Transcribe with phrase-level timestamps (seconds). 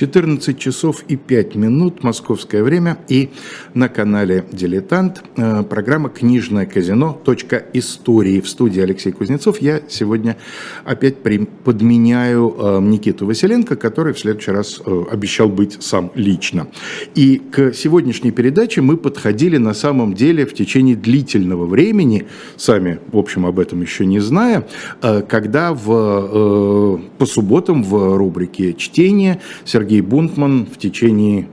[0.00, 3.28] 14 часов и 5 минут, московское время, и
[3.74, 7.20] на канале «Дилетант» э, программа «Книжное казино.
[7.74, 8.40] Истории».
[8.40, 9.60] В студии Алексей Кузнецов.
[9.60, 10.38] Я сегодня
[10.86, 11.16] опять
[11.64, 16.68] подменяю э, Никиту Василенко, который в следующий раз э, обещал быть сам лично.
[17.14, 22.26] И к сегодняшней передаче мы подходили на самом деле в течение длительного времени,
[22.56, 24.66] сами, в общем, об этом еще не зная,
[25.28, 31.48] когда в, по субботам в рубрике «Чтение» Сергей Бунтман в течение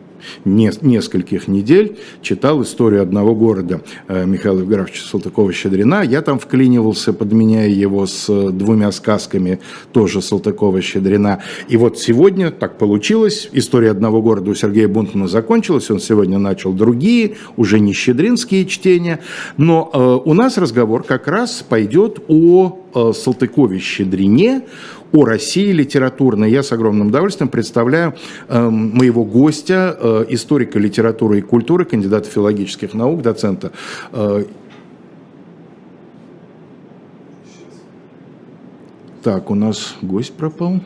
[0.46, 6.04] нескольких недель читал историю одного города э, Михаила Евграфовича Салтыкова-Щедрина.
[6.04, 9.60] Я там вклинивался, подменяя его с двумя сказками
[9.92, 11.40] тоже Салтыкова-Щедрина.
[11.68, 13.50] И вот сегодня так получилось.
[13.52, 15.90] История одного города у Сергея Бунтмана закончилась.
[15.92, 19.20] Он сегодня начал другие, уже не щедринские чтения.
[19.58, 24.64] Но э, у нас разговор как раз пойдет о э, Салтыкове-Щедрине,
[25.12, 26.52] о России литературной.
[26.52, 28.16] Я с огромным удовольствием представляю
[28.48, 33.72] э, моего гостя, э, историка литературы и культуры, кандидата филологических наук, доцента
[34.12, 34.46] э,
[39.28, 40.80] Так, у нас гость пропал.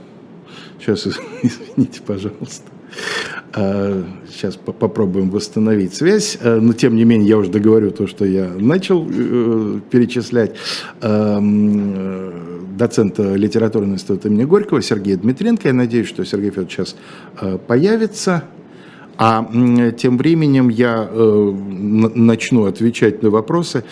[0.80, 1.06] Сейчас,
[1.44, 2.72] извините, пожалуйста.
[3.53, 6.38] Сейчас а, попробуем восстановить связь.
[6.42, 10.56] А, но, тем не менее, я уже договорю то, что я начал э, перечислять.
[11.02, 11.39] А,
[12.78, 15.67] доцент литературного института имени Горького Сергей Дмитренко.
[15.67, 16.95] Я надеюсь, что Сергей Федорович сейчас
[17.67, 18.45] появится.
[19.23, 19.47] А
[20.00, 21.53] тем временем я э,
[22.16, 23.83] начну отвечать на вопросы.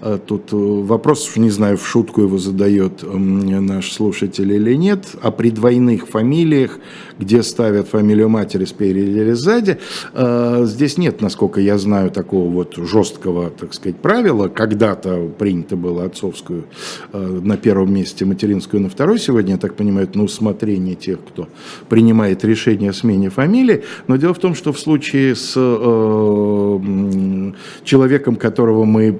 [0.00, 5.30] Э, тут э, вопрос, не знаю, в шутку его задает наш слушатель или нет, о
[5.30, 6.78] предвойных фамилиях,
[7.18, 9.78] где ставят фамилию матери спереди или сзади.
[10.14, 14.48] Здесь нет, насколько я знаю, такого вот жесткого, так сказать, правила.
[14.48, 16.64] Когда-то принято было отцовскую
[17.12, 19.18] на первом месте, материнскую на второй.
[19.18, 21.48] Сегодня, я так понимаю, на усмотрение тех, кто
[21.88, 23.82] принимает решение о смене фамилии.
[24.06, 27.52] Но дело в том, что в случае с э,
[27.84, 29.18] человеком, которого мы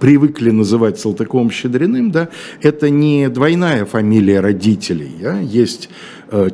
[0.00, 2.28] привыкли называть Салтыковым-Щедриным, да,
[2.62, 5.12] это не двойная фамилия родителей.
[5.20, 5.38] Да?
[5.40, 5.90] Есть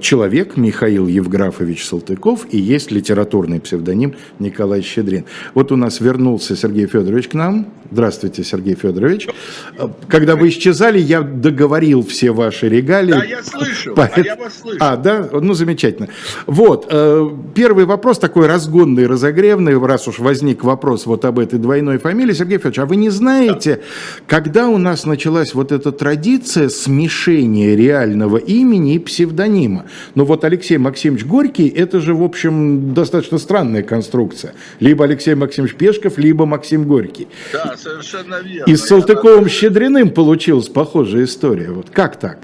[0.00, 5.24] человек Михаил Евграфович Салтыков и есть литературный псевдоним Николай Щедрин.
[5.54, 7.66] Вот у нас вернулся Сергей Федорович к нам.
[7.92, 9.28] Здравствуйте, Сергей Федорович.
[9.76, 13.10] Э, когда вы исчезали, я договорил все ваши регалии.
[13.10, 14.24] Да, я слышу, Поэтому...
[14.24, 14.78] а я вас слышу.
[14.80, 15.28] А, да?
[15.32, 16.08] Ну, замечательно.
[16.46, 21.98] Вот, э, первый вопрос такой разгонный, разогревный, раз уж возник вопрос вот об этой двойной
[21.98, 22.32] фамилии.
[22.32, 23.82] Сергей Федорович, а вы не знаете, да.
[24.26, 29.59] когда у нас началась вот эта традиция смешения реального имени и псевдонима?
[29.60, 29.86] Объяснимо.
[30.14, 34.54] Но вот Алексей Максимович Горький, это же, в общем, достаточно странная конструкция.
[34.80, 37.28] Либо Алексей Максимович Пешков, либо Максим Горький.
[37.52, 38.70] Да, совершенно верно.
[38.70, 41.70] И с Салтыковым-Щедриным получилась похожая история.
[41.70, 42.38] Вот как так?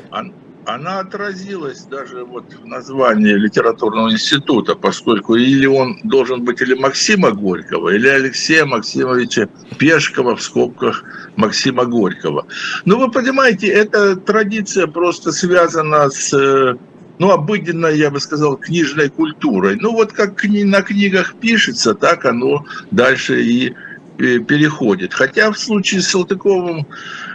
[0.67, 7.31] она отразилась даже вот в названии литературного института, поскольку или он должен быть или Максима
[7.31, 9.49] Горького, или Алексея Максимовича
[9.79, 11.05] Пешкова в скобках
[11.37, 12.47] Максима Горького.
[12.85, 16.77] Ну, вы понимаете, эта традиция просто связана с
[17.19, 19.77] ну, обыденной, я бы сказал, книжной культурой.
[19.81, 23.75] Ну, вот как на книгах пишется, так оно дальше и
[24.17, 25.13] переходит.
[25.13, 26.87] Хотя в случае с Салтыковым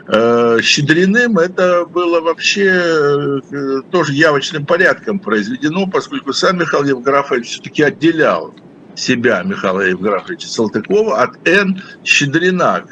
[0.07, 7.83] э, Щедриным это было вообще э, тоже явочным порядком произведено, поскольку сам Михаил Евграфович все-таки
[7.83, 8.53] отделял
[8.95, 11.81] себя Михаила Евграфовича Салтыкова от Н.
[12.03, 12.83] Щедрина.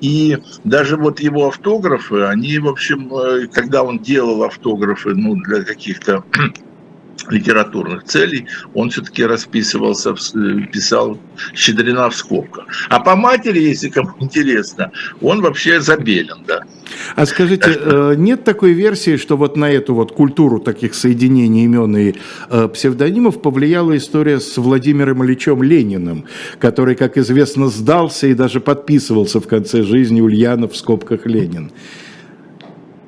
[0.00, 5.62] И даже вот его автографы, они, в общем, э, когда он делал автографы ну, для
[5.62, 6.24] каких-то
[7.28, 10.14] литературных целей, он все-таки расписывался,
[10.72, 11.18] писал
[11.54, 12.66] Щедрина в скобках.
[12.88, 16.62] А по матери, если кому интересно, он вообще забелен, да.
[17.16, 21.96] А скажите, э, нет такой версии, что вот на эту вот культуру таких соединений имен
[21.96, 22.14] и
[22.50, 26.24] э, псевдонимов повлияла история с Владимиром Ильичем Лениным,
[26.58, 31.72] который, как известно, сдался и даже подписывался в конце жизни Ульянов в скобках Ленин?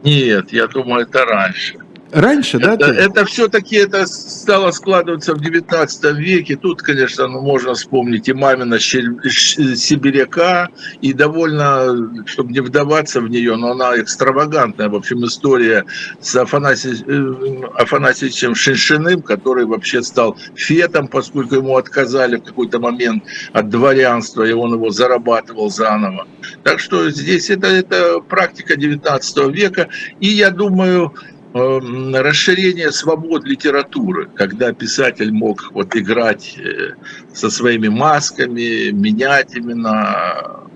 [0.02, 1.78] Нет, я думаю, это раньше.
[2.12, 2.88] Раньше, это, да?
[2.88, 6.56] Это все-таки это стало складываться в 19 веке.
[6.56, 10.68] Тут, конечно, ну, можно вспомнить и мамина Сибиряка,
[11.00, 15.84] и довольно, чтобы не вдаваться в нее, но она экстравагантная, в общем, история
[16.20, 23.24] с Афанасий, э, Афанасьевичем Шиншиным, который вообще стал фетом, поскольку ему отказали в какой-то момент
[23.52, 26.26] от дворянства, и он его зарабатывал заново.
[26.64, 31.14] Так что здесь это, это практика 19 века, и я думаю,
[31.52, 36.94] расширение свобод литературы, когда писатель мог вот играть э,
[37.32, 40.69] со своими масками, менять именно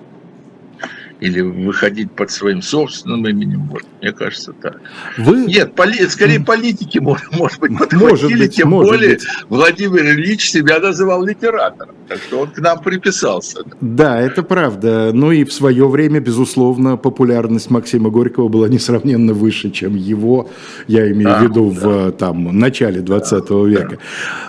[1.20, 3.68] или выходить под своим собственным именем.
[3.70, 4.80] Вот, мне кажется, так.
[5.16, 5.46] Вы...
[5.46, 6.06] Нет, поли...
[6.08, 9.24] скорее политики, может, может быть, подхватили, может быть, тем может более быть.
[9.48, 13.60] Владимир Ильич себя называл литератором, так что он к нам приписался.
[13.80, 15.10] Да, это правда.
[15.12, 20.50] Ну и в свое время, безусловно, популярность Максима Горького была несравненно выше, чем его,
[20.88, 21.88] я имею да, в виду, да.
[21.88, 23.98] в там, начале 20 да, века.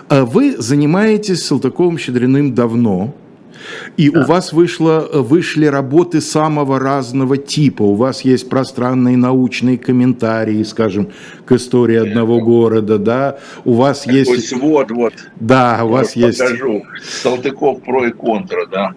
[0.08, 0.24] Да.
[0.24, 3.14] Вы занимаетесь Салтыковым-Щедриным давно,
[3.96, 4.20] и да.
[4.20, 7.82] у вас вышло, вышли работы самого разного типа.
[7.82, 11.10] У вас есть пространные научные комментарии, скажем,
[11.44, 13.38] к истории одного города, да.
[13.64, 14.48] У вас Такой есть...
[14.48, 15.14] свод, вот.
[15.40, 16.38] Да, у вас есть...
[16.38, 16.84] Покажу.
[17.22, 18.94] Салтыков про и контра, да.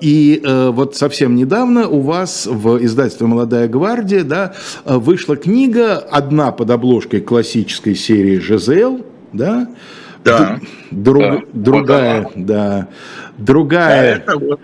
[0.00, 4.54] И э, вот совсем недавно у вас в издательстве «Молодая гвардия» да,
[4.84, 9.68] вышла книга, одна под обложкой классической серии «ЖЗЛ», да,
[10.24, 10.60] да.
[10.90, 11.40] Друг, да.
[11.52, 12.88] Другая, вот да.
[13.38, 14.22] Другая.
[14.26, 14.60] Да, вот.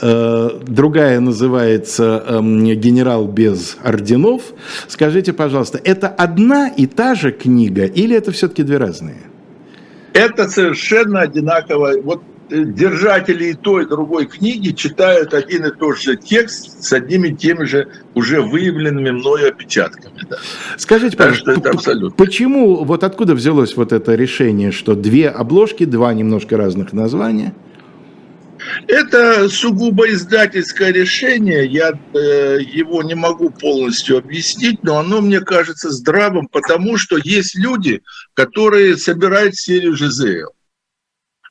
[0.00, 2.40] Э, другая называется э,
[2.74, 4.42] «Генерал без орденов».
[4.88, 9.22] Скажите, пожалуйста, это одна и та же книга или это все-таки две разные?
[10.12, 11.92] Это совершенно одинаково.
[12.02, 17.28] Вот держатели и той, и другой книги читают один и тот же текст с одними
[17.28, 20.20] и теми же уже выявленными мною опечатками.
[20.28, 20.36] Да.
[20.76, 22.16] Скажите, пожалуйста, это абсолютно.
[22.16, 27.54] почему, вот откуда взялось вот это решение, что две обложки, два немножко разных названия–
[28.88, 35.90] это сугубо издательское решение, я э, его не могу полностью объяснить, но оно мне кажется
[35.90, 38.02] здравым, потому что есть люди,
[38.34, 40.52] которые собирают серию ЖЗЛ.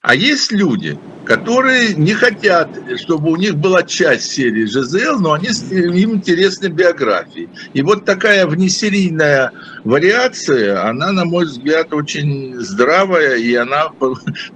[0.01, 5.49] А есть люди, которые не хотят, чтобы у них была часть серии ЖЗЛ, но они,
[5.49, 7.49] им интересны биографии.
[7.75, 9.51] И вот такая внесерийная
[9.83, 13.91] вариация, она, на мой взгляд, очень здравая, и она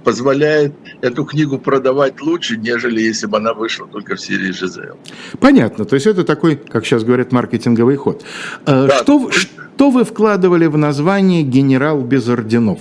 [0.02, 4.96] позволяет эту книгу продавать лучше, нежели если бы она вышла только в серии ЖЗЛ.
[5.38, 5.84] Понятно.
[5.84, 8.24] То есть это такой, как сейчас говорят, маркетинговый ход.
[8.66, 8.98] Э, да.
[8.98, 12.80] Что, что вы вкладывали в название «Генерал без орденов»?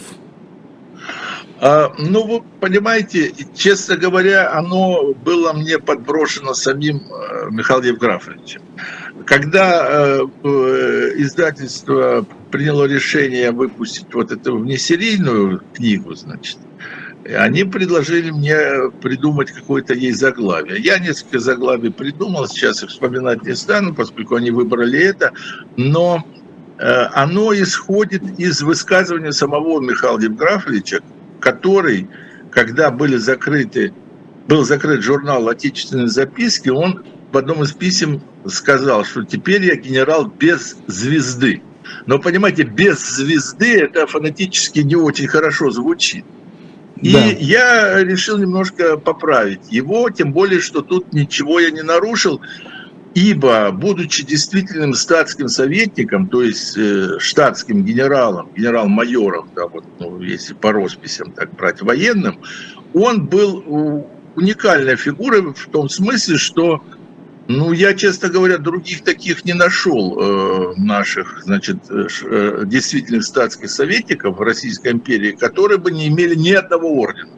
[1.59, 8.61] А, ну, вы понимаете, честно говоря, оно было мне подброшено самим э, Михаилом Евграфовичем.
[9.25, 16.57] Когда э, э, издательство приняло решение выпустить вот эту внесерийную книгу, значит,
[17.25, 20.79] они предложили мне придумать какое-то ей заглавие.
[20.79, 25.31] Я несколько заглавий придумал, сейчас их вспоминать не стану, поскольку они выбрали это,
[25.75, 26.23] но
[26.77, 31.01] оно исходит из высказывания самого Михаила Евграфовича,
[31.45, 32.09] который,
[32.49, 33.93] когда были закрыты,
[34.47, 40.25] был закрыт журнал «Отечественные записки», он в одном из писем сказал, что теперь я генерал
[40.25, 41.61] без звезды.
[42.07, 46.25] Но, понимаете, без звезды это фонетически не очень хорошо звучит.
[47.01, 47.19] И да.
[47.19, 52.41] я решил немножко поправить его, тем более, что тут ничего я не нарушил.
[53.15, 60.53] Ибо, будучи действительным статским советником, то есть э, штатским генералом, генерал-майором, да, вот, ну, если
[60.53, 62.41] по росписям так брать, военным,
[62.93, 66.83] он был уникальной фигурой в том смысле, что
[67.47, 73.69] ну, я, честно говоря, других таких не нашел э, наших, значит, э, э действительных статских
[73.69, 77.34] советников Российской империи, которые бы не имели ни одного ордена.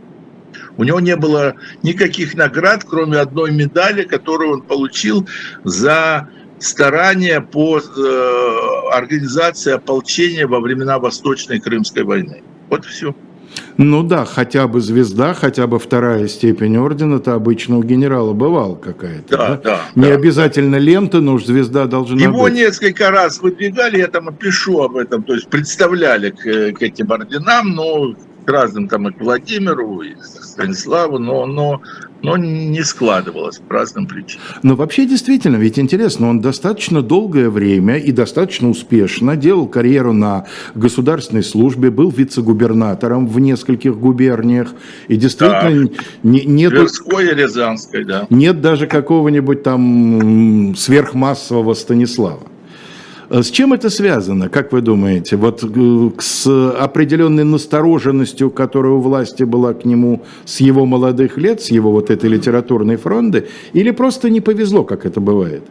[0.77, 5.27] У него не было никаких наград, кроме одной медали, которую он получил
[5.63, 6.29] за
[6.59, 12.43] старания по э, организации ополчения во времена Восточной Крымской войны.
[12.69, 13.15] Вот все.
[13.77, 19.37] Ну да, хотя бы звезда, хотя бы вторая степень ордена-то обычно у генерала бывала какая-то.
[19.37, 19.57] Да, да.
[19.63, 20.15] да Не да.
[20.15, 22.53] обязательно лента, но уж звезда должна Его быть.
[22.53, 27.11] Его несколько раз выдвигали, я там пишу об этом, то есть представляли к, к этим
[27.11, 28.15] орденам, но
[28.47, 31.81] к разным там и к Владимиру, и к Станиславу, но, но,
[32.23, 34.45] но не складывалось по разным причинам.
[34.63, 40.45] Но вообще действительно, ведь интересно, он достаточно долгое время и достаточно успешно делал карьеру на
[40.75, 44.69] государственной службе, был вице-губернатором в нескольких губерниях,
[45.09, 46.05] и действительно так.
[46.23, 46.71] не, нет...
[46.71, 48.27] Тверской и Рязанской, да.
[48.29, 52.47] Нет даже какого-нибудь там сверхмассового Станислава.
[53.29, 55.35] Э, с чем это связано, как вы думаете?
[55.35, 61.61] Вот э, с определенной настороженностью, которая у власти была к нему с его молодых лет,
[61.61, 65.63] с его вот этой литературной фронды, или просто не повезло, как это бывает?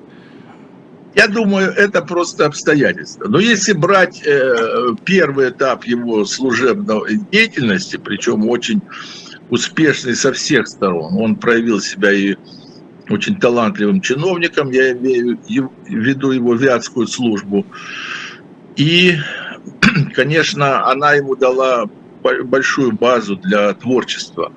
[1.14, 3.26] Я думаю, это просто обстоятельства.
[3.26, 8.82] Но если брать э, первый этап его служебной деятельности, причем очень
[9.48, 12.36] успешный со всех сторон, он проявил себя и
[13.08, 17.64] очень талантливым чиновником, я имею в виду его вятскую службу.
[18.76, 19.16] И,
[20.14, 21.86] конечно, она ему дала
[22.44, 24.52] большую базу для творчества.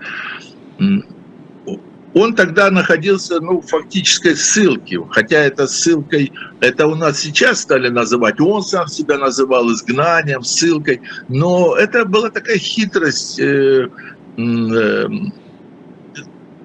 [2.16, 7.90] он тогда находился, ну, в фактической ссылке, хотя это ссылкой, это у нас сейчас стали
[7.90, 13.90] называть, он сам себя называл изгнанием, ссылкой, но это была такая хитрость э,
[14.38, 15.08] э,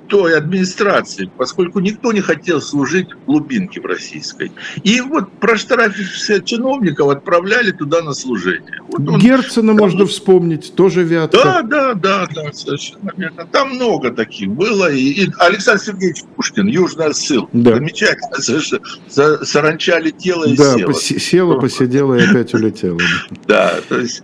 [0.09, 4.53] той администрации, поскольку никто не хотел служить в глубинке в российской.
[4.83, 8.81] И вот проштрафившихся чиновников отправляли туда на служение.
[8.89, 11.39] Вот он, Герцена там, можно вспомнить, тоже вятка.
[11.43, 13.47] Да, да, да, да, совершенно верно.
[13.51, 14.93] Там много таких было.
[14.93, 17.51] И, и Александр Сергеевич Пушкин, Южная ссылка.
[17.53, 17.77] Да.
[17.77, 19.45] Замечательно, совершенно.
[19.45, 20.93] Саранча летела и да, села.
[20.93, 22.99] Да, села, посидела и опять улетела.
[23.47, 24.23] Да, то есть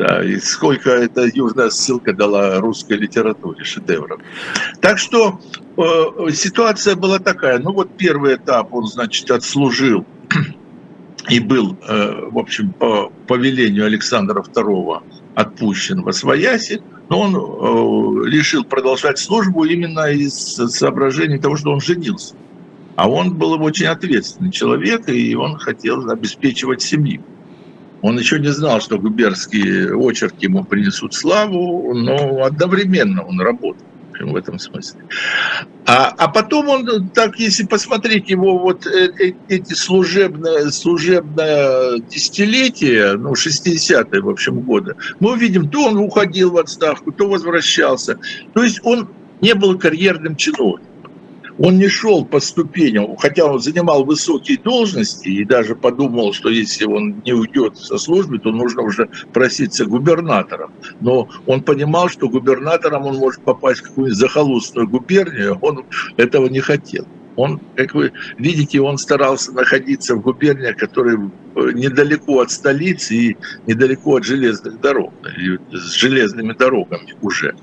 [0.00, 4.18] да, и сколько эта южная ссылка дала русской литературе, шедевров.
[4.80, 5.38] Так что
[5.76, 7.58] э, ситуация была такая.
[7.58, 10.06] Ну вот первый этап он, значит, отслужил
[11.28, 15.02] и был, э, в общем, по повелению Александра II
[15.34, 16.80] отпущен во Свояси,
[17.10, 22.34] но он э, решил продолжать службу именно из соображений того, что он женился.
[22.96, 27.22] А он был очень ответственный человек, и он хотел обеспечивать семью.
[28.02, 33.86] Он еще не знал, что губернские очерки ему принесут славу, но одновременно он работал
[34.20, 35.00] в этом смысле.
[35.86, 43.14] А, а потом он, так если посмотреть его вот э, э, эти служебные, служебное десятилетие,
[43.14, 48.18] ну, 60-е, в общем, года, мы увидим, то он уходил в отставку, то возвращался.
[48.52, 49.08] То есть он
[49.40, 50.89] не был карьерным чиновником
[51.62, 56.86] он не шел по ступеням, хотя он занимал высокие должности и даже подумал, что если
[56.86, 60.70] он не уйдет со службы, то нужно уже проситься губернатором.
[61.00, 65.84] Но он понимал, что губернатором он может попасть в какую-нибудь захолустную губернию, он
[66.16, 67.04] этого не хотел.
[67.36, 73.36] Он, как вы видите, он старался находиться в губерниях, которые э, недалеко от столицы и
[73.66, 75.12] недалеко от железных дорог,
[75.72, 77.54] с железными дорогами уже.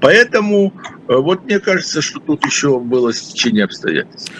[0.00, 0.72] Поэтому
[1.08, 4.32] э, вот мне кажется, что тут еще было стечение обстоятельств.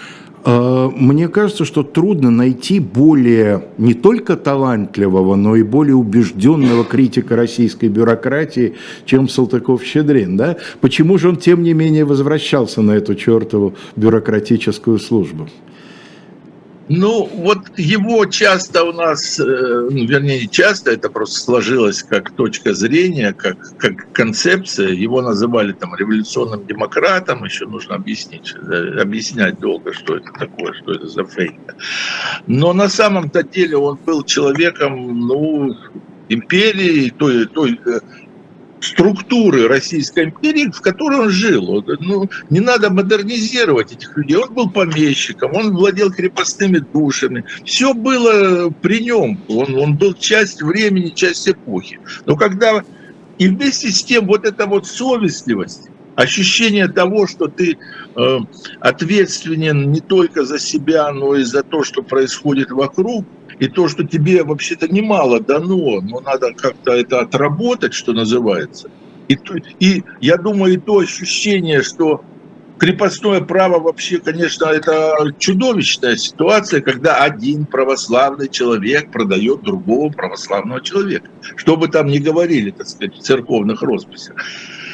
[0.49, 7.35] А, мне кажется, что трудно найти более не только талантливого, но и более убежденного критика
[7.35, 10.37] российской бюрократии, чем Салтыков-Щедрин.
[10.37, 10.55] Да?
[10.79, 15.49] Почему же он, тем не менее, возвращался на эту чертову бюрократическую службу?
[16.89, 22.31] Ну, вот его часто у нас, э, ну, вернее, не часто, это просто сложилось как
[22.31, 24.89] точка зрения, как, как концепция.
[24.89, 30.93] Его называли там революционным демократом, еще нужно объяснить, э, объяснять долго, что это такое, что
[30.93, 31.59] это за фейк.
[32.47, 35.75] Но на самом-то деле он был человеком, ну,
[36.29, 37.99] империи, той, той э,
[38.87, 41.83] структуры Российской империи, в которой он жил.
[41.99, 44.37] Ну, не надо модернизировать этих людей.
[44.37, 47.43] Он был помещиком, он владел крепостными душами.
[47.65, 49.39] Все было при нем.
[49.47, 51.99] Он, он был часть времени, часть эпохи.
[52.25, 52.83] Но когда...
[53.37, 57.77] И вместе с тем вот эта вот совестливость, ощущение того, что ты
[58.15, 58.37] э,
[58.79, 63.25] ответственен не только за себя, но и за то, что происходит вокруг,
[63.59, 68.89] и то, что тебе вообще-то немало дано, но надо как-то это отработать, что называется.
[69.27, 69.37] И,
[69.79, 72.23] и я думаю, и то ощущение, что
[72.77, 81.29] крепостное право вообще, конечно, это чудовищная ситуация, когда один православный человек продает другого православного человека.
[81.55, 84.35] Что бы там ни говорили, так сказать, в церковных росписях.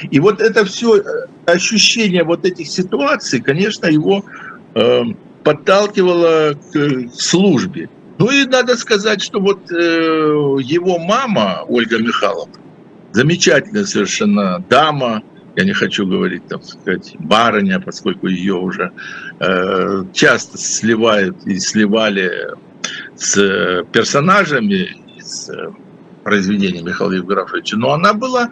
[0.09, 1.03] И вот это все э,
[1.45, 4.25] ощущение вот этих ситуаций, конечно, его
[4.75, 5.03] э,
[5.43, 7.89] подталкивало к службе.
[8.23, 12.53] Ну и надо сказать, что вот э, его мама, Ольга Михайловна,
[13.11, 15.21] замечательная совершенно дама,
[15.57, 18.93] я не хочу говорить, там сказать, барыня, поскольку ее уже
[19.41, 22.31] э, часто сливают и сливали
[23.17, 25.73] с персонажами из э,
[26.23, 28.49] произведения Михаила Евграфовича, но она была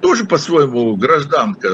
[0.00, 1.68] тоже по-своему гражданка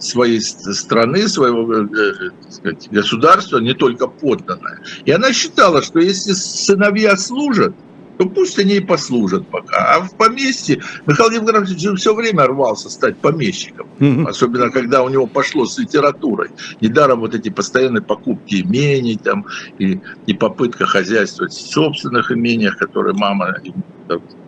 [0.00, 4.80] своей страны, своего э, сказать, государства, не только подданная.
[5.04, 7.74] И она считала, что если сыновья служат,
[8.18, 9.94] то пусть они и послужат пока.
[9.94, 13.86] А в поместье Михаил Евграфович все время рвался стать помещиком.
[14.00, 14.28] Mm-hmm.
[14.28, 16.50] Особенно, когда у него пошло с литературой.
[16.80, 19.46] Недаром вот эти постоянные покупки имений там,
[19.78, 23.84] и, и попытка хозяйствовать в собственных имениях, которые мама ему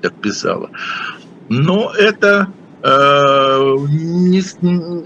[0.01, 0.71] так писала.
[1.49, 4.41] Но это Э, не,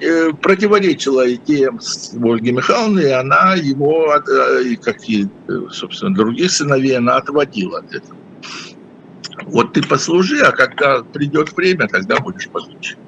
[0.00, 1.80] э, противоречила идеям
[2.22, 5.26] Ольги Михайловны, и она его, э, как и,
[5.70, 8.16] собственно, других сыновей, она отводила от этого.
[9.46, 12.98] Вот ты послужи, а когда придет время, тогда будешь получить.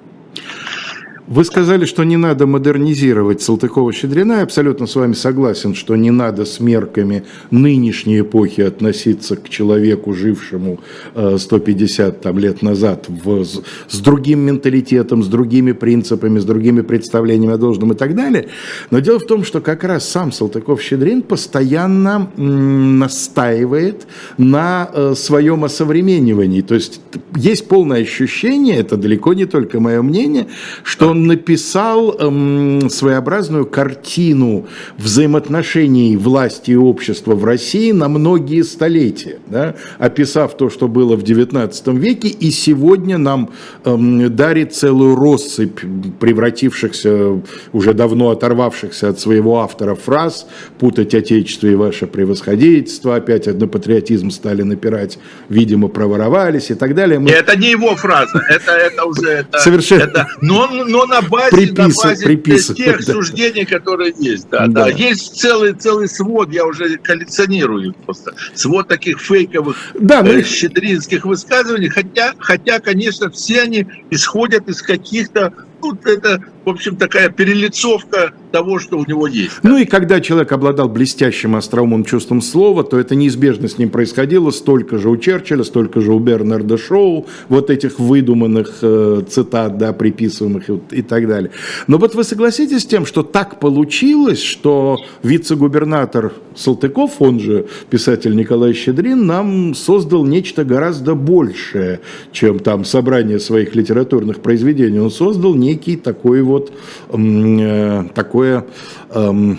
[1.29, 4.37] Вы сказали, что не надо модернизировать Салтыкова-Щедрина.
[4.37, 10.15] Я абсолютно с вами согласен, что не надо с мерками нынешней эпохи относиться к человеку,
[10.15, 10.79] жившему
[11.15, 17.55] 150 э, там, лет назад, в, с другим менталитетом, с другими принципами, с другими представлениями
[17.55, 18.47] о должном и так далее.
[18.93, 24.07] Но дело в том, что как раз сам Салтыков-Щедрин постоянно настаивает
[24.39, 26.61] на э, своем осовременивании.
[26.61, 27.01] То есть
[27.35, 30.47] есть полное ощущение, это далеко не только мое мнение,
[30.85, 34.67] что он написал эм, своеобразную картину
[34.99, 41.23] взаимоотношений власти и общества в России на многие столетия, да, описав то, что было в
[41.23, 43.51] XIX веке, и сегодня нам
[43.85, 45.81] эм, дарит целую россыпь
[46.21, 47.41] превратившихся,
[47.73, 50.47] уже давно оторвавшихся от своего автора фраз,
[50.79, 55.19] путать отечество и ваше превосходительство, опять на патриотизм стали напирать,
[55.49, 57.19] видимо, проворовались и так далее.
[57.19, 57.31] Мы...
[57.31, 59.29] Это не его фраза, это, это уже...
[59.29, 60.03] Это, Совершенно.
[60.03, 63.13] Это, но, но на базе, приписывать, на базе приписывать, тех да.
[63.13, 64.49] суждений, которые есть.
[64.51, 64.85] Да, да.
[64.85, 64.89] Да.
[64.91, 70.31] Есть целый, целый свод, я уже коллекционирую просто, свод таких фейковых да, ну...
[70.31, 76.97] э, щедринских высказываний, хотя, хотя, конечно, все они исходят из каких-то ну, это, в общем,
[76.97, 79.53] такая перелицовка того, что у него есть.
[79.63, 84.51] Ну и когда человек обладал блестящим остроумным чувством слова, то это неизбежно с ним происходило.
[84.51, 89.93] Столько же у Черчилля, столько же у Бернарда Шоу, вот этих выдуманных э, цитат, да,
[89.93, 91.51] приписываемых и, и так далее.
[91.87, 98.35] Но вот вы согласитесь с тем, что так получилось, что вице-губернатор Салтыков, он же писатель
[98.35, 102.01] Николай Щедрин, нам создал нечто гораздо большее,
[102.33, 104.99] чем там собрание своих литературных произведений.
[104.99, 106.73] Он создал некий такой вот,
[107.11, 108.05] э,
[108.47, 108.65] такое
[109.11, 109.55] э,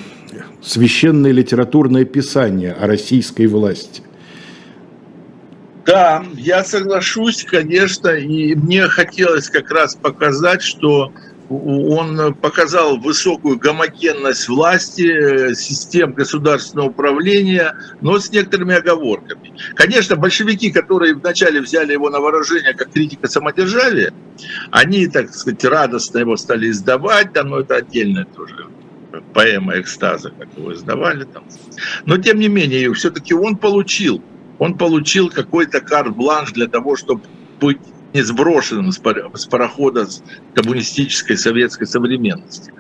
[0.62, 4.02] священное литературное писание о российской власти.
[5.86, 11.14] Да, я соглашусь, конечно, и мне хотелось как раз показать, что
[11.50, 19.54] он показал высокую гомогенность власти, систем государственного управления, но с некоторыми оговорками.
[19.76, 24.14] Конечно, большевики, которые вначале взяли его на вооружение как критика самодержавия,
[24.72, 28.68] они, так сказать, радостно его стали издавать, да, но это отдельная тоже
[29.34, 31.44] поэма экстаза, как его издавали там.
[32.06, 34.22] Но тем не менее, все-таки он получил,
[34.60, 37.22] он получил какой-то карт-бланш для того, чтобы
[37.60, 37.80] быть
[38.14, 40.08] не сброшенным с парохода
[40.54, 42.74] коммунистической советской современности.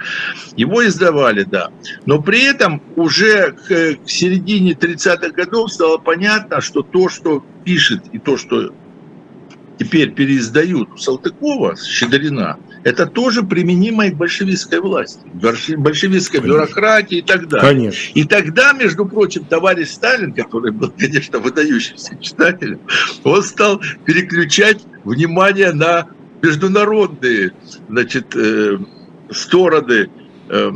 [0.55, 1.71] Его издавали, да.
[2.05, 8.19] Но при этом уже к, середине 30-х годов стало понятно, что то, что пишет, и
[8.19, 8.73] то, что
[9.77, 15.19] теперь переиздают у Салтыкова, Щедрина, это тоже применимо и к большевистской власти,
[15.75, 16.57] большевистской конечно.
[16.57, 17.69] бюрократии и так далее.
[17.69, 18.11] Конечно.
[18.13, 22.79] И тогда, между прочим, товарищ Сталин, который был, конечно, выдающимся читателем,
[23.25, 26.07] он стал переключать внимание на
[26.41, 27.51] международные
[27.89, 28.77] значит, э,
[29.31, 30.09] стороны
[30.47, 30.71] э,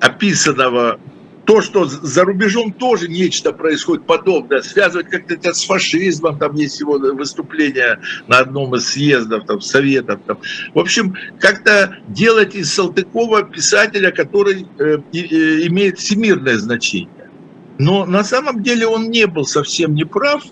[0.00, 1.00] описанного
[1.46, 6.80] то, что за рубежом тоже нечто происходит подобное, связывать как-то это с фашизмом, там есть
[6.80, 10.20] его выступление на одном из съездов, там, советов.
[10.26, 10.38] Там.
[10.74, 15.18] В общем, как-то делать из Салтыкова писателя, который э, э,
[15.68, 17.30] имеет всемирное значение.
[17.78, 20.42] Но на самом деле он не был совсем неправ,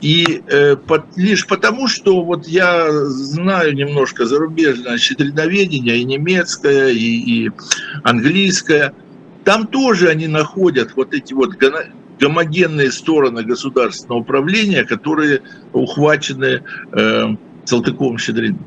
[0.00, 7.44] и э, под, лишь потому, что вот я знаю немножко зарубежное щедриноведение, и немецкое, и,
[7.46, 7.50] и
[8.02, 8.94] английское,
[9.44, 11.50] там тоже они находят вот эти вот
[12.18, 17.26] гомогенные стороны государственного управления, которые ухвачены э,
[17.64, 18.64] Салтыковым-Щедриным.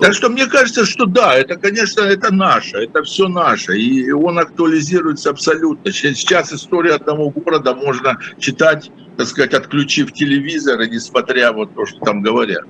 [0.00, 4.38] Так что мне кажется, что да, это, конечно, это наше, это все наше, и он
[4.38, 5.90] актуализируется абсолютно.
[5.92, 11.98] Сейчас историю одного города можно читать, так сказать, отключив телевизор и несмотря вот то, что
[12.00, 12.64] там говорят.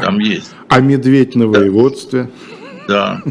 [0.00, 0.52] Там есть.
[0.68, 2.30] А медведь на воеводстве?
[2.88, 3.22] Да.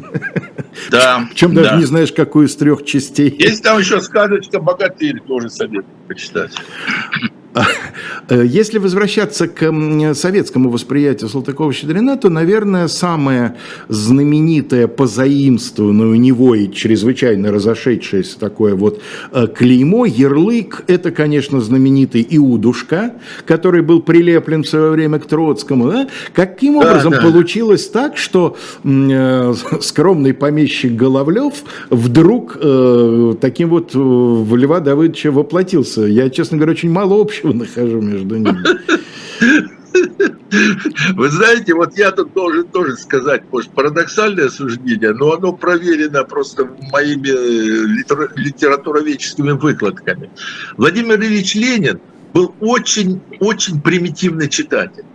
[0.90, 1.28] Да.
[1.36, 3.36] Чем даже не знаешь, какую из трех частей.
[3.40, 6.52] Есть там еще сказочка «Богатырь», тоже советую почитать.
[8.30, 9.72] Э, если возвращаться к
[10.14, 13.56] советскому восприятию Салтыкова-Щедрина, то, наверное, самое
[13.90, 22.26] знаменитое позаимствованное у него и чрезвычайно разошедшееся такое вот э, клеймо, ярлык, это, конечно, знаменитый
[22.30, 23.14] Иудушка,
[23.46, 25.92] который был прилеплен в свое время к Троцкому.
[25.92, 26.08] Да?
[26.34, 27.24] Каким образом да, да.
[27.24, 31.54] получилось так, что э, скромный помещик Головлев
[31.90, 32.58] вдруг
[33.40, 36.02] таким вот в Льва Давыдовича воплотился?
[36.02, 38.64] Я, честно говоря, очень мало общего общего нахожу между ними.
[41.14, 46.70] Вы знаете, вот я тут должен тоже сказать, может, парадоксальное суждение, но оно проверено просто
[46.92, 47.86] моими э,
[48.36, 50.30] литературоведческими выкладками.
[50.78, 52.00] Владимир Ильич Ленин
[52.34, 55.06] был очень-очень примитивный читатель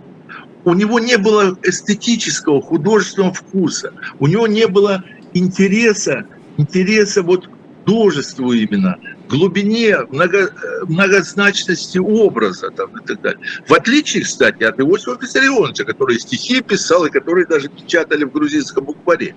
[0.64, 6.26] у него не было эстетического, художественного вкуса, у него не было интереса,
[6.58, 7.48] интереса вот
[7.86, 10.50] художеству именно, глубине, много,
[10.86, 13.40] многозначности образа там, и так далее.
[13.66, 18.84] В отличие, кстати, от Иосифа Виссарионовича, который стихи писал и которые даже печатали в грузинском
[18.84, 19.34] букваре,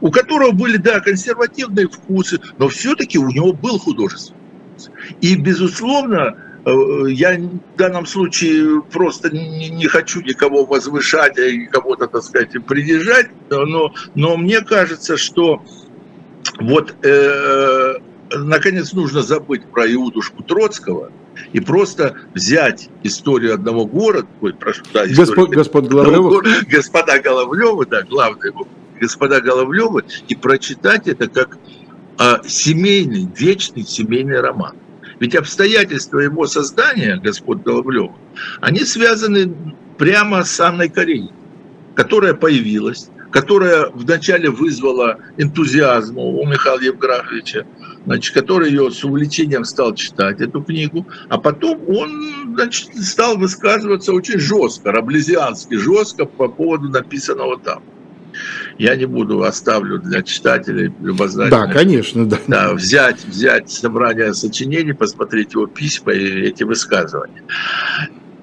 [0.00, 4.40] у которого были, да, консервативные вкусы, но все-таки у него был художественный
[4.76, 4.90] вкус.
[5.20, 6.70] И, безусловно, э,
[7.08, 13.28] я в данном случае просто не, не хочу никого возвышать и кого-то, так сказать, принижать,
[13.50, 15.62] но, но мне кажется, что
[16.60, 17.94] вот э,
[18.38, 21.10] наконец, нужно забыть про Иудушку Троцкого
[21.52, 26.42] и просто взять историю одного города, ой, прошу, да, Господ, господ Головлёва.
[26.68, 28.52] господа Головлёвы, да, главное,
[29.00, 31.58] господа Головлёвы, и прочитать это как
[32.18, 34.76] а, семейный, вечный семейный роман.
[35.20, 38.16] Ведь обстоятельства его создания, господ Головлёва,
[38.60, 39.54] они связаны
[39.98, 41.32] прямо с Анной Карениной,
[41.94, 47.66] которая появилась, которая вначале вызвала энтузиазм у Михаила Евграфовича,
[48.06, 54.12] значит, который ее с увлечением стал читать, эту книгу, а потом он значит, стал высказываться
[54.12, 57.82] очень жестко, раблезиански жестко по поводу написанного там.
[58.78, 61.68] Я не буду, оставлю для читателей любознательных.
[61.68, 62.38] Да, конечно, да.
[62.48, 67.42] да взять, взять собрание сочинений, посмотреть его письма и эти высказывания.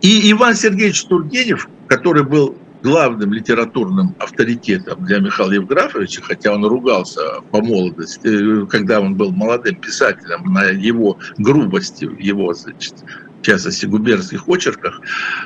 [0.01, 7.21] И Иван Сергеевич Тургенев, который был главным литературным авторитетом для Михаила Евграфовича, хотя он ругался
[7.51, 12.95] по молодости, э, когда он был молодым писателем, на его грубости, его, значит,
[13.41, 15.01] в частности, губернских очерках,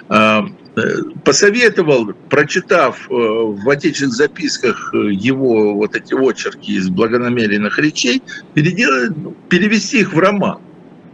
[0.10, 0.42] э,
[0.76, 0.82] э,
[1.24, 8.22] посоветовал, прочитав в отечественных записках его вот эти очерки из благонамеренных речей,
[8.54, 10.60] перевести их в роман.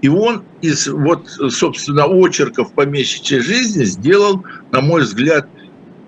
[0.01, 5.47] И он из, вот, собственно, очерков помещичьей жизни сделал, на мой взгляд,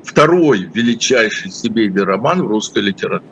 [0.04, 3.30] второй величайший семейный роман в русской литературе.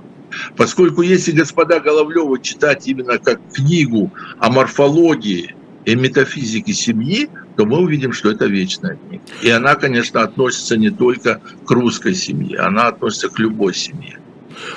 [0.55, 5.55] Поскольку если господа Головлёва читать именно как книгу о морфологии
[5.85, 9.23] и метафизике семьи, то мы увидим, что это вечная книга.
[9.41, 14.17] И она, конечно, относится не только к русской семье, она относится к любой семье.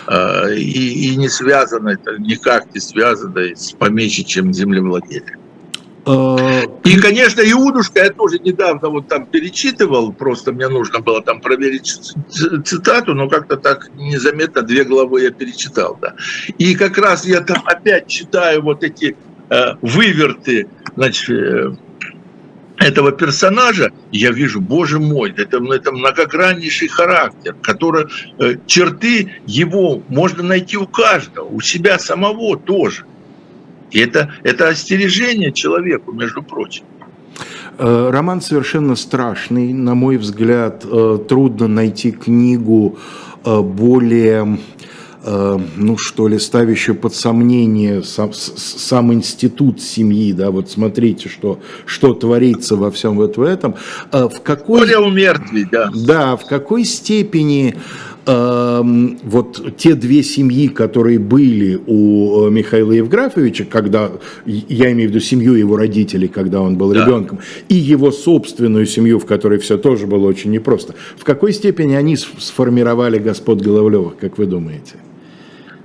[0.06, 5.43] А, и, и не связано это, никак не связано с помещичьим землевладением.
[6.06, 11.40] Э, и, конечно, Иудушка я тоже недавно вот там перечитывал, просто мне нужно было там
[11.40, 12.14] проверить
[12.64, 16.14] цитату, но как-то так незаметно две главы я перечитал, да.
[16.58, 19.16] И как раз я там опять читаю вот эти
[19.48, 21.74] э, выверты, значит, э,
[22.78, 28.06] этого персонажа, я вижу, боже мой, это, это многограннейший характер, который,
[28.38, 33.06] э, черты его можно найти у каждого, у себя самого тоже.
[33.94, 36.82] И это, это остережение человеку, между прочим.
[37.78, 42.98] Э, роман совершенно страшный, на мой взгляд, э, трудно найти книгу
[43.44, 44.58] э, более
[45.76, 52.12] ну что ли, ставящую под сомнение сам, сам институт семьи, да, вот смотрите, что, что
[52.12, 53.74] творится во всем вот в этом.
[54.12, 55.90] В какой, Более умертвый, да.
[55.94, 57.74] Да, в какой степени
[58.26, 64.12] вот те две семьи, которые были у э, Михаила Евграфовича, когда,
[64.46, 67.04] я имею в виду семью его родителей, когда он был да.
[67.04, 71.94] ребенком, и его собственную семью, в которой все тоже было очень непросто, в какой степени
[71.94, 74.94] они сформировали господ Головлевых, как вы думаете?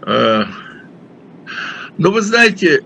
[0.04, 0.44] Э,
[1.98, 2.84] ну, вы знаете,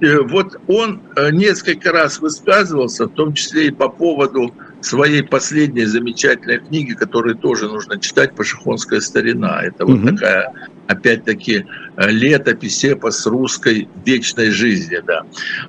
[0.00, 1.00] э, вот он
[1.32, 7.68] несколько раз высказывался, в том числе и по поводу своей последней замечательной книги, которую тоже
[7.68, 9.62] нужно читать, «Пашихонская старина».
[9.62, 9.96] Это угу.
[9.96, 10.52] вот такая,
[10.86, 11.66] опять-таки,
[11.96, 15.00] э, летопись эпос русской вечной жизни.
[15.06, 15.22] Да.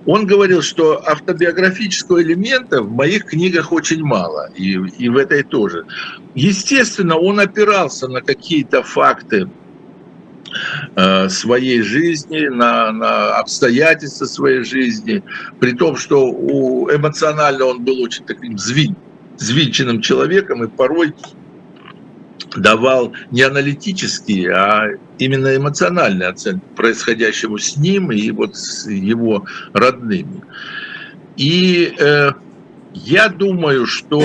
[0.06, 5.86] Он говорил, что автобиографического элемента в моих книгах очень мало, и, и в этой тоже.
[6.36, 9.50] Естественно, он опирался на какие-то факты,
[11.30, 15.24] своей жизни, на, на обстоятельства своей жизни,
[15.60, 18.96] при том, что у, эмоционально он был очень таким звин,
[19.38, 21.14] звинченным человеком и порой
[22.56, 24.88] давал не аналитические, а
[25.20, 30.44] именно эмоциональные оценки происходящему с ним и вот с его родными.
[31.38, 32.32] И э,
[32.94, 34.22] я думаю, что,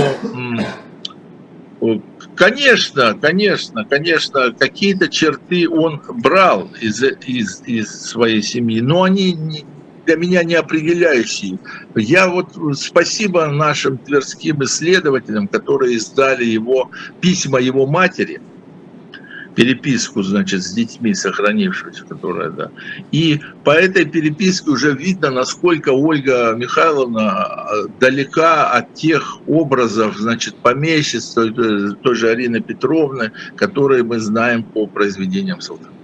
[2.37, 9.65] конечно, конечно, конечно, какие-то черты он брал из, из, из своей семьи, но они
[10.07, 11.59] для меня не определяющие.
[11.95, 18.41] Я вот спасибо нашим тверским исследователям, которые издали его письма его матери,
[19.57, 22.71] переписку, значит, с детьми сохранившуюся, которая, да.
[23.11, 30.55] И по этой переписке уже видно, насколько Ольга Михайловна э, далека от тех образов, значит,
[30.57, 31.45] помещества
[32.03, 35.97] той же Арины Петровны, которые мы знаем по произведениям Салтыкова.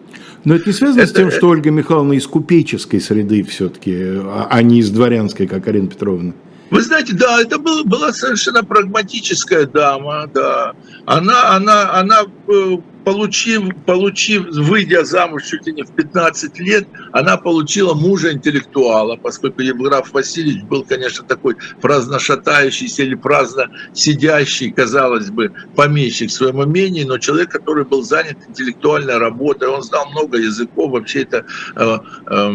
[0.44, 4.48] Но это не связано это, с тем, что Ольга Михайловна из купеческой среды все-таки, а,
[4.50, 6.32] а не из дворянской, как Арина Петровна?
[6.72, 10.72] Вы знаете, да, это был, была совершенно прагматическая дама, да.
[11.04, 17.36] Она, она, она э, получив, получив, выйдя замуж чуть ли не в 15 лет, она
[17.36, 25.28] получила мужа интеллектуала, поскольку Евграф Васильевич был, конечно, такой праздно шатающийся или праздно сидящий, казалось
[25.28, 30.38] бы, помещик в своем умении, но человек, который был занят интеллектуальной работой, он знал много
[30.38, 31.44] языков, вообще это
[31.76, 32.50] э, э,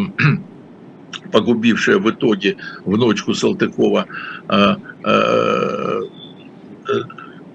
[1.31, 4.05] погубившая в итоге внучку Салтыкова
[4.49, 6.01] э, э,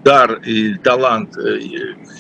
[0.05, 1.61] дар и талант э,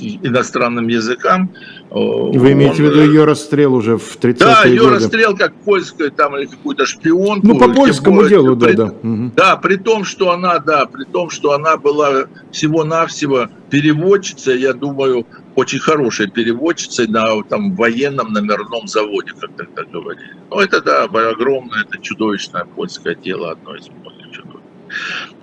[0.00, 1.50] иностранным языкам.
[1.90, 4.94] Вы имеете в виду ее расстрел уже в 30-е Да, ее годы.
[4.94, 7.46] расстрел как польская там или какую-то шпионку.
[7.46, 8.94] Ну, по польскому делу, при, да, да.
[9.36, 15.26] Да, при том, что она, да, при том, что она была всего-навсего переводчица, я думаю,
[15.54, 20.36] очень хорошей переводчицей на там, военном номерном заводе, как тогда говорили.
[20.50, 24.62] Ну, это, да, огромное, это чудовищное польское дело, одно из многих чудовищ.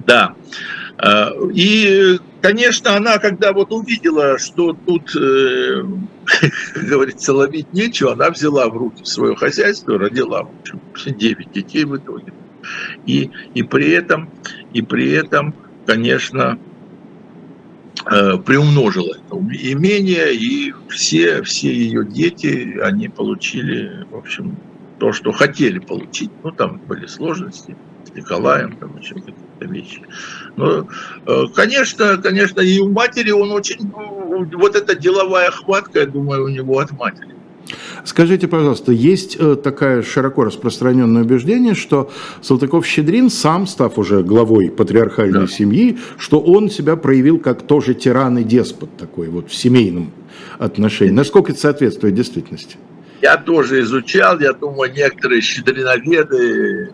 [0.05, 0.35] Да.
[0.97, 5.83] Э, и, конечно, она, когда вот увидела, что тут, э,
[6.73, 11.85] как говорится, ловить нечего, она взяла в руки свое хозяйство, родила, в общем, 9 детей
[11.85, 12.33] в итоге.
[13.05, 14.29] И, и при этом,
[14.73, 16.59] и при этом, конечно,
[18.05, 24.57] приумножила это имение, и все, все ее дети, они получили, в общем,
[24.99, 26.29] то, что хотели получить.
[26.43, 30.01] Ну, там были сложности с Николаем, там еще какие-то вещи.
[30.55, 30.87] Но,
[31.25, 36.49] э, конечно, конечно, и у матери он очень, вот эта деловая хватка, я думаю, у
[36.49, 37.38] него от матери.
[38.03, 45.41] Скажите, пожалуйста, есть э, такое широко распространенное убеждение, что Салтыков-Щедрин, сам став уже главой патриархальной
[45.41, 45.47] да.
[45.47, 50.11] семьи, что он себя проявил как тоже тиран и деспот такой вот в семейном
[50.57, 51.13] отношении.
[51.13, 52.77] Насколько это соответствует действительности?
[53.21, 56.91] Я тоже изучал, я думаю, некоторые щедриноведы,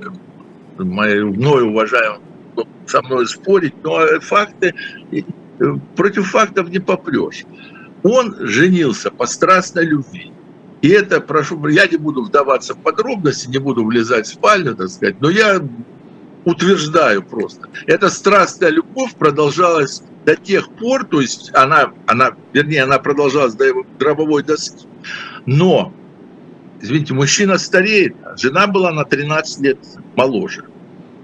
[0.77, 2.21] мои мной уважаемые,
[2.87, 4.73] со мной спорить, но факты,
[5.95, 7.45] против фактов не попрешь.
[8.03, 10.31] Он женился по страстной любви.
[10.85, 14.89] И это, прошу, я не буду вдаваться в подробности, не буду влезать в спальню, так
[14.89, 15.59] сказать, но я
[16.43, 17.69] утверждаю просто.
[17.87, 23.65] Эта страстная любовь продолжалась до тех пор, то есть она, она вернее, она продолжалась до
[23.65, 24.85] его гробовой доски.
[25.47, 25.91] Но
[26.79, 29.79] извините, мужчина стареет, а жена была на 13 лет
[30.15, 30.65] моложе.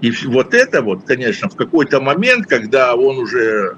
[0.00, 3.76] И вот это вот, конечно, в какой-то момент, когда он уже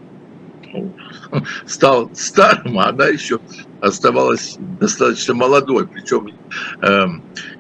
[0.73, 0.94] ну,
[1.66, 3.40] стал старым, а она еще
[3.81, 5.87] оставалась достаточно молодой.
[5.87, 6.29] Причем
[6.81, 7.07] э,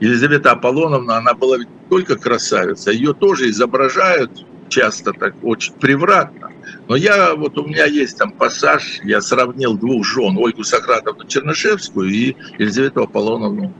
[0.00, 4.30] Елизавета Аполлоновна, она была ведь не только красавица, ее тоже изображают
[4.68, 6.50] часто так очень превратно.
[6.88, 12.08] Но я, вот у меня есть там пассаж, я сравнил двух жен, Ольгу Сократовну Чернышевскую
[12.08, 13.74] и Елизавету Аполлоновну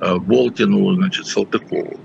[0.00, 1.98] Э, Болтину, значит, Салтыкову.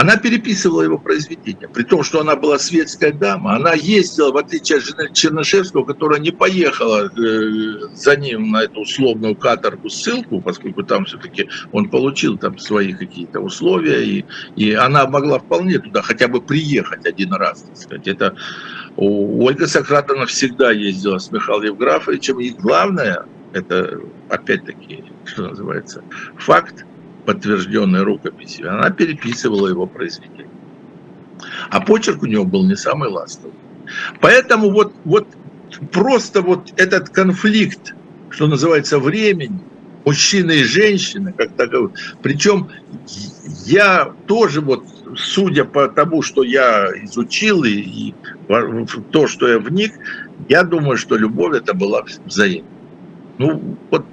[0.00, 3.56] Она переписывала его произведения, при том, что она была светская дама.
[3.56, 8.80] Она ездила, в отличие от жены Чернышевского, которая не поехала э, за ним на эту
[8.80, 14.24] условную каторгу ссылку, поскольку там все-таки он получил там свои какие-то условия, и,
[14.56, 17.60] и она могла вполне туда хотя бы приехать один раз.
[17.60, 18.08] Так сказать.
[18.08, 18.34] Это
[18.96, 26.02] Ольга Сократовна всегда ездила с Михаилом Евграфовичем, и главное, это опять-таки, что называется,
[26.38, 26.86] факт,
[27.30, 30.48] подтвержденный рукописью, она переписывала его произведение.
[31.70, 33.54] А почерк у него был не самый ласковый.
[34.20, 35.28] Поэтому вот, вот
[35.92, 37.94] просто вот этот конфликт,
[38.30, 39.60] что называется, времени,
[40.04, 42.68] мужчины и женщины, как таковые, причем
[43.64, 44.84] я тоже вот,
[45.16, 48.14] судя по тому, что я изучил и, и
[49.12, 49.92] то, что я вник,
[50.48, 52.64] я думаю, что любовь это была взаимной.
[53.38, 54.04] Ну, вот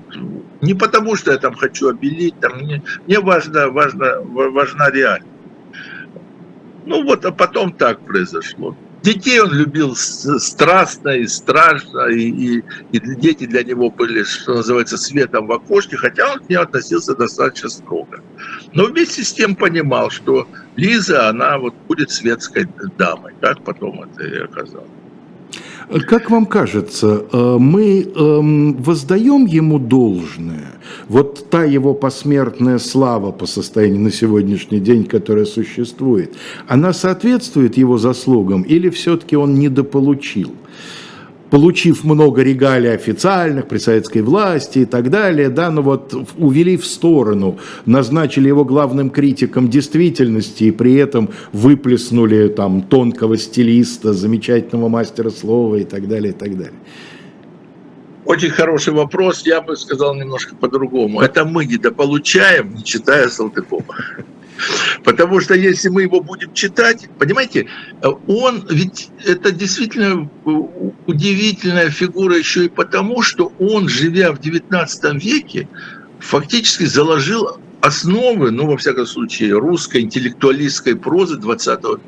[0.61, 5.31] не потому, что я там хочу обелить, там, мне, мне важно, важно, важна реальность.
[6.85, 8.75] Ну вот, а потом так произошло.
[9.03, 14.97] Детей он любил страстно и страшно, и, и, и дети для него были, что называется,
[14.97, 18.21] светом в окошке, хотя он к ним относился достаточно строго.
[18.73, 22.67] Но вместе с тем понимал, что Лиза, она вот будет светской
[22.97, 23.33] дамой.
[23.39, 24.96] Так потом это и оказалось.
[25.89, 30.73] Как вам кажется, э, мы эм, воздаем ему должное?
[31.07, 36.35] Вот та его посмертная слава по состоянию на сегодняшний день, которая существует,
[36.67, 40.51] она соответствует его заслугам или все-таки он недополучил?
[41.49, 46.85] Получив много регалий официальных при советской власти и так далее, да, но вот увели в
[46.85, 55.29] сторону, назначили его главным критиком действительности и при этом выплеснули там тонкого стилиста, замечательного мастера
[55.29, 56.79] слова и так далее, и так далее.
[58.25, 61.21] Очень хороший вопрос, я бы сказал немножко по-другому.
[61.21, 63.95] Это мы недополучаем, не читая Салтыкова.
[65.03, 67.67] Потому что если мы его будем читать, понимаете,
[68.27, 70.29] он ведь это действительно
[71.05, 75.67] удивительная фигура еще и потому, что он, живя в XIX веке,
[76.19, 82.01] фактически заложил основы, ну, во всяком случае, русской интеллектуалистской прозы 20 века.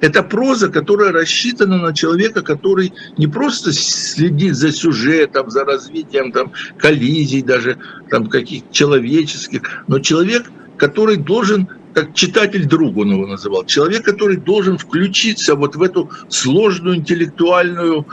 [0.00, 6.52] Это проза, которая рассчитана на человека, который не просто следит за сюжетом, за развитием там,
[6.78, 7.76] коллизий, даже
[8.08, 14.36] там, каких-то человеческих, но человек– который должен, как читатель друг он его называл, человек, который
[14.36, 18.06] должен включиться вот в эту сложную интеллектуальную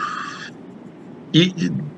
[1.33, 1.53] и,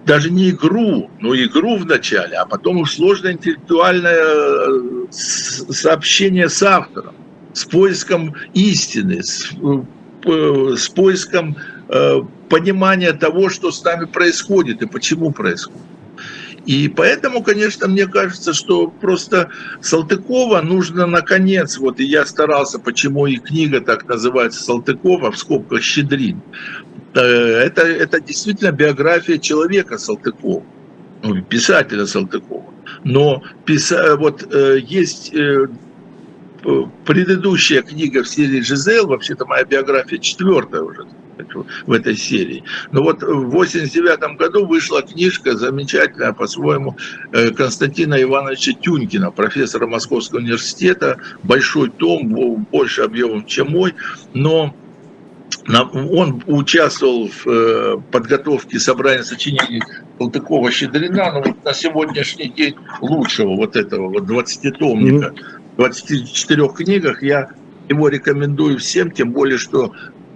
[0.05, 6.61] даже не игру, но игру в начале, а потом в сложное интеллектуальное э, сообщение с
[6.61, 7.15] автором,
[7.53, 11.55] с поиском истины, с, э, с поиском
[11.89, 15.81] э, понимания того, что с нами происходит и почему происходит.
[16.65, 19.49] И поэтому, конечно, мне кажется, что просто
[19.81, 25.81] Салтыкова нужно наконец, вот и я старался, почему и книга так называется Салтыкова, в скобках
[25.81, 26.41] «Щедрин»,
[27.15, 30.63] э, это, это действительно биография человека Салтыкова,
[31.21, 32.73] ну, писателя Салтыкова.
[33.03, 35.67] Но писа, вот э, есть э,
[37.05, 41.07] предыдущая книга в серии «Жизел», вообще-то моя биография четвертая уже,
[41.85, 42.63] в этой серии.
[42.91, 46.97] Но вот в 89 году вышла книжка замечательная по-своему
[47.31, 53.93] э, Константина Ивановича Тюнькина, профессора Московского университета, большой том, больше объемом, чем мой,
[54.33, 54.73] но
[55.67, 59.81] он участвовал в э, подготовке собрания сочинений
[60.19, 65.33] Салтыкова-Щедрина, но вот на сегодняшний день лучшего вот этого вот 20-томника,
[65.77, 67.51] 24 книгах я
[67.89, 69.93] его рекомендую всем, тем более, что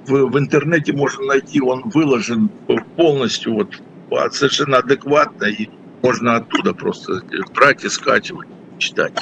[0.08, 2.50] в, в интернете можно найти, он выложен
[2.96, 5.70] полностью вот совершенно адекватно, и
[6.02, 7.22] можно оттуда просто
[7.54, 9.14] брать и скачивать, читать.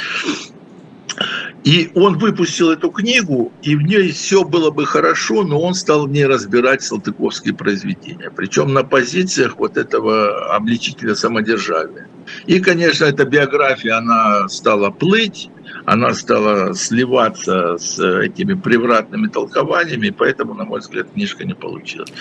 [1.63, 6.05] И он выпустил эту книгу, и в ней все было бы хорошо, но он стал
[6.05, 8.29] в ней разбирать салтыковские произведения.
[8.35, 12.07] Причем на позициях вот этого обличителя самодержавия.
[12.45, 15.49] И, конечно, эта биография, она стала плыть,
[15.85, 22.11] она стала сливаться с этими превратными толкованиями, поэтому, на мой взгляд, книжка не получилась.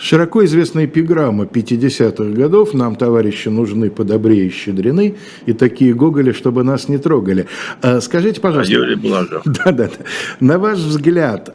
[0.00, 5.14] Широко известная эпиграмма 50-х годов «Нам, товарищи, нужны подобрее щедрены»
[5.46, 7.46] и такие Гоголи, чтобы нас не трогали.
[7.82, 8.72] А, скажите, пожалуйста...
[8.72, 9.42] А Юрий Благов.
[9.44, 10.04] Да-да-да.
[10.40, 11.54] На ваш взгляд,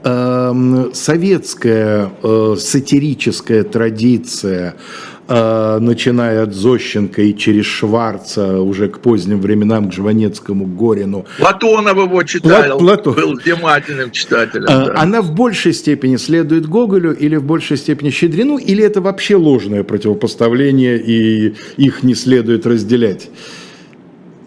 [0.93, 9.89] советская э, сатирическая традиция Э, начиная от Зощенко и через Шварца, уже к поздним временам,
[9.89, 11.25] к Жванецкому, к Горину.
[11.37, 13.15] Платонов его читал, Платон.
[13.15, 14.65] был внимательным читателем.
[14.69, 14.93] А, да.
[14.95, 19.83] Она в большей степени следует Гоголю или в большей степени Щедрину, или это вообще ложное
[19.83, 23.29] противопоставление, и их не следует разделять?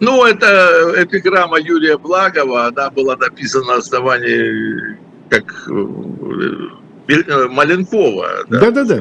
[0.01, 4.97] Ну, это эпиграмма Юрия Благова, она была написана на основании
[5.29, 6.80] как Э,
[7.49, 8.45] Маленкова.
[8.49, 8.99] Да, да, да.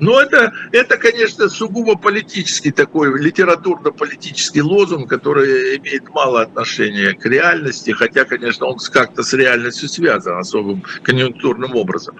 [0.00, 7.90] Но это, это, конечно, сугубо политический такой, литературно-политический лозунг, который имеет мало отношения к реальности,
[7.90, 12.16] хотя, конечно, он как-то с реальностью связан особым конъюнктурным образом.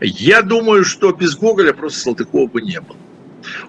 [0.00, 2.96] Я думаю, что без Гоголя просто Салтыкова бы не было.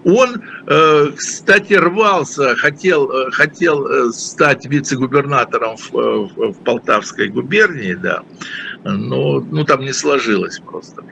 [0.04, 8.22] Он, э, кстати, рвался, хотел, э, хотел стать вице-губернатором в, в Полтавской губернии, да,
[8.92, 11.02] но ну, там не сложилось просто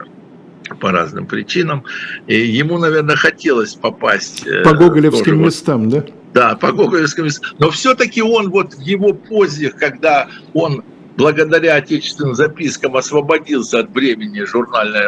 [0.81, 1.85] по разным причинам.
[2.27, 4.47] И ему, наверное, хотелось попасть...
[4.47, 6.05] Э, по гоголевским вот, местам, да?
[6.33, 7.53] Да, по гоголевским местам.
[7.59, 10.83] Но все-таки он вот в его позе, когда он
[11.17, 15.07] благодаря отечественным запискам освободился от бремени журнальной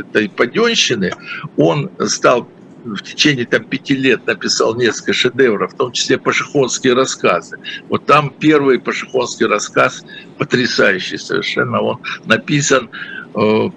[0.00, 1.12] этой паденщины,
[1.56, 2.48] он стал
[2.84, 7.58] в течение там, пяти лет написал несколько шедевров, в том числе пашихонские рассказы.
[7.88, 10.04] Вот там первый пашихонский рассказ,
[10.38, 12.90] потрясающий совершенно, он написан
[13.34, 13.70] э,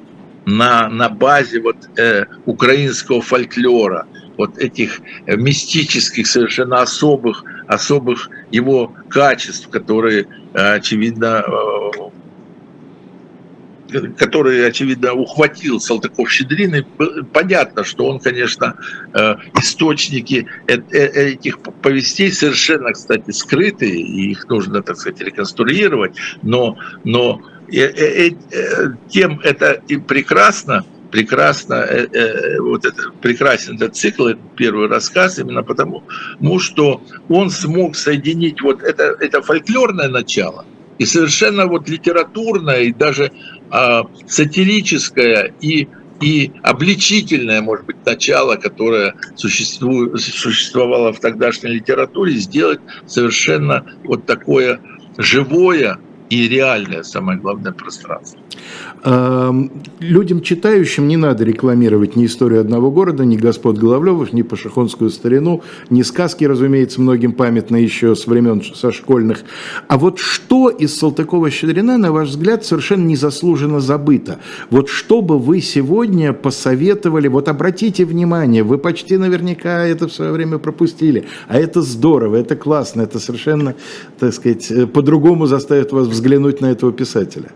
[0.46, 9.70] на, на базе вот, э, украинского фольклора, вот этих мистических, совершенно особых, особых его качеств,
[9.70, 12.15] которые, э, очевидно, э,
[14.18, 16.86] который, очевидно, ухватил Салтыков-Щедрин,
[17.34, 18.78] понятно, что он, конечно,
[19.14, 26.16] э, источники э, э, этих повестей совершенно, кстати, скрыты, и их нужно, так сказать, реконструировать,
[26.42, 27.42] но, но
[29.10, 31.88] тем это и прекрасно, прекрасно,
[32.60, 36.04] вот это, прекрасен этот цикл, этот первый рассказ, именно потому,
[36.60, 40.66] что он смог соединить вот это, это фольклорное начало
[40.98, 43.32] и совершенно вот литературное, и даже
[43.72, 45.88] э, сатирическое, и
[46.22, 54.80] и обличительное, может быть, начало, которое существовало в тогдашней литературе, сделать совершенно вот такое
[55.18, 56.00] живое,
[56.30, 58.40] и реальное, самое главное, пространство.
[60.00, 65.62] Людям, читающим, не надо рекламировать ни историю одного города, ни господ Головлевых, ни пашихонскую старину,
[65.92, 69.44] ни сказки, разумеется, многим памятны еще с времен со школьных.
[69.88, 74.40] А вот что из Салтыкова-Щедрина, на ваш взгляд, совершенно незаслуженно забыто?
[74.72, 80.32] Вот что бы вы сегодня посоветовали, вот обратите внимание, вы почти наверняка это в свое
[80.32, 83.76] время пропустили, а это здорово, это классно, это совершенно,
[84.20, 87.52] так сказать, э, по-другому заставит вас взглянуть на этого писателя?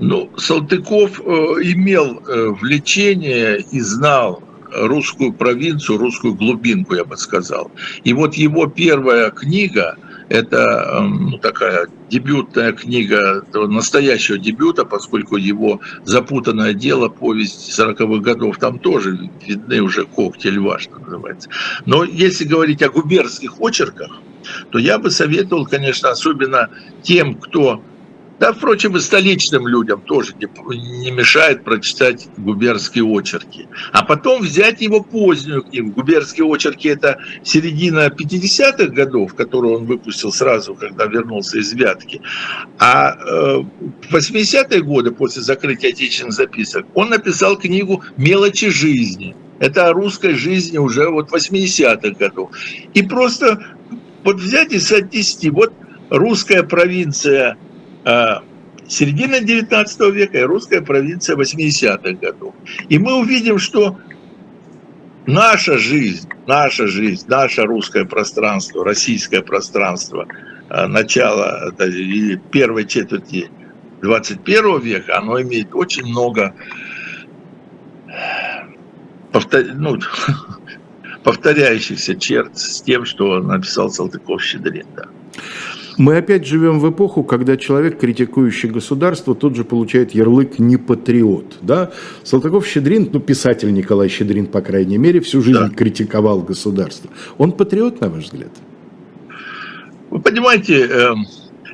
[0.00, 1.24] Ну, Салтыков э,
[1.62, 7.70] имел э, влечение и знал русскую провинцию, русскую глубинку, я бы сказал.
[8.04, 9.96] И вот его первая книга,
[10.28, 18.58] это эм, ну, такая дебютная книга настоящего дебюта, поскольку его запутанное дело, повесть 40-х годов,
[18.58, 21.48] там тоже видны уже когти льва, что называется.
[21.86, 24.10] Но если говорить о губернских очерках,
[24.70, 26.70] то я бы советовал, конечно, особенно
[27.02, 27.82] тем, кто
[28.38, 33.66] да, впрочем, и столичным людям тоже не, не мешает прочитать губернские очерки.
[33.92, 35.90] А потом взять его позднюю книгу.
[35.90, 42.20] Губернские очерки– это середина 50-х годов, которую он выпустил сразу, когда вернулся из Вятки.
[42.78, 43.62] А э,
[44.08, 49.34] в 80-е годы, после закрытия отечественных записок, он написал книгу «Мелочи жизни».
[49.58, 52.50] Это о русской жизни уже вот 80-х годов.
[52.94, 53.58] И просто
[54.28, 55.72] вот взять и соотнести, вот
[56.10, 57.56] русская провинция
[58.04, 58.34] э,
[58.86, 62.54] середины 19 века и русская провинция 80-х годов.
[62.90, 63.96] И мы увидим, что
[65.26, 70.26] наша жизнь, наша жизнь, наше русское пространство, российское пространство
[70.68, 71.72] э, начала
[72.52, 73.50] первой четверти
[74.02, 76.54] 21 века, оно имеет очень много
[79.32, 79.64] повтор...
[79.74, 79.96] ну,
[81.22, 84.86] повторяющихся черт с тем, что написал Салтыков-Щедрин.
[84.96, 85.06] Да.
[85.98, 91.58] Мы опять живем в эпоху, когда человек, критикующий государство, тут же получает ярлык «не патриот».
[91.60, 91.90] Да?
[92.22, 95.68] Салтыков-Щедрин, ну, писатель Николай Щедрин, по крайней мере, всю жизнь да.
[95.70, 97.10] критиковал государство.
[97.36, 98.50] Он патриот, на ваш взгляд?
[100.10, 101.26] Вы понимаете, эм,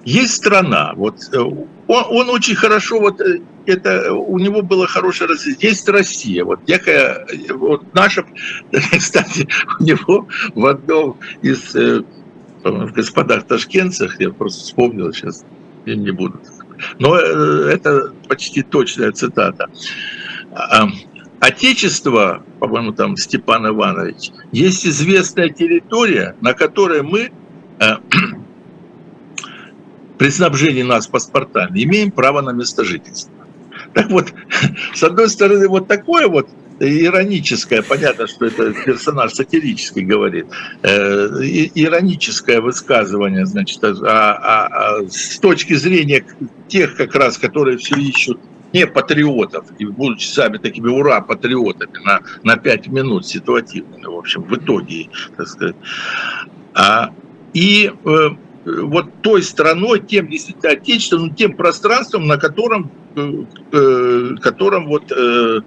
[0.04, 5.30] есть страна, вот э, он, он очень хорошо вот э, это у него было хорошее
[5.30, 5.70] развитие.
[5.70, 8.24] Есть Россия, вот некая, вот наша,
[8.92, 9.48] кстати,
[9.80, 12.02] у него в одном из э,
[12.62, 15.44] в господах ташкентцах, я просто вспомнил сейчас,
[15.86, 16.40] я не буду.
[16.98, 19.68] Но это почти точная цитата.
[20.50, 20.88] А,
[21.40, 27.32] Отечество, по-моему, там Степан Иванович, есть известная территория, на которой мы
[30.24, 33.30] при снабжении нас паспортами имеем право на место жительства.
[33.92, 34.32] Так вот,
[34.94, 36.48] с одной стороны, вот такое вот
[36.80, 40.46] ироническое, понятно, что это персонаж сатирический говорит,
[40.82, 40.88] э,
[41.74, 46.24] ироническое высказывание, значит, а, а, а, с точки зрения
[46.68, 48.40] тех как раз, которые все ищут
[48.72, 54.42] не патриотов, и будучи сами такими ура патриотами на, на 5 минут ситуативными, в общем,
[54.44, 55.76] в итоге, так сказать.
[56.72, 57.10] А,
[57.52, 58.28] и э,
[58.64, 65.60] вот той страной, тем действительно отечественным, тем пространством, на котором, э, э, котором вот э,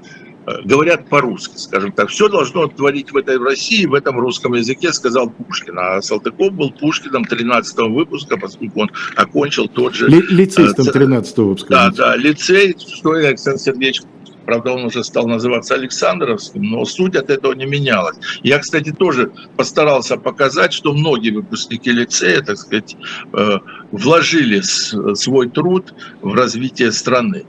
[0.64, 2.10] говорят по-русски, скажем так.
[2.10, 5.78] Все должно творить в этой России, в этом русском языке, сказал Пушкин.
[5.78, 10.08] А Салтыков был Пушкиным 13 выпуска, поскольку он окончил тот же...
[10.08, 11.70] Ли, лицеистом 13 выпуска.
[11.70, 14.02] Да, да, лицей, что Александр Сергеевич
[14.48, 18.16] Правда, он уже стал называться Александровским, но суть от этого не менялась.
[18.44, 22.96] Я, кстати, тоже постарался показать, что многие выпускники лицея, так сказать,
[23.34, 23.58] э,
[23.92, 27.46] вложили свой труд в развитие страны.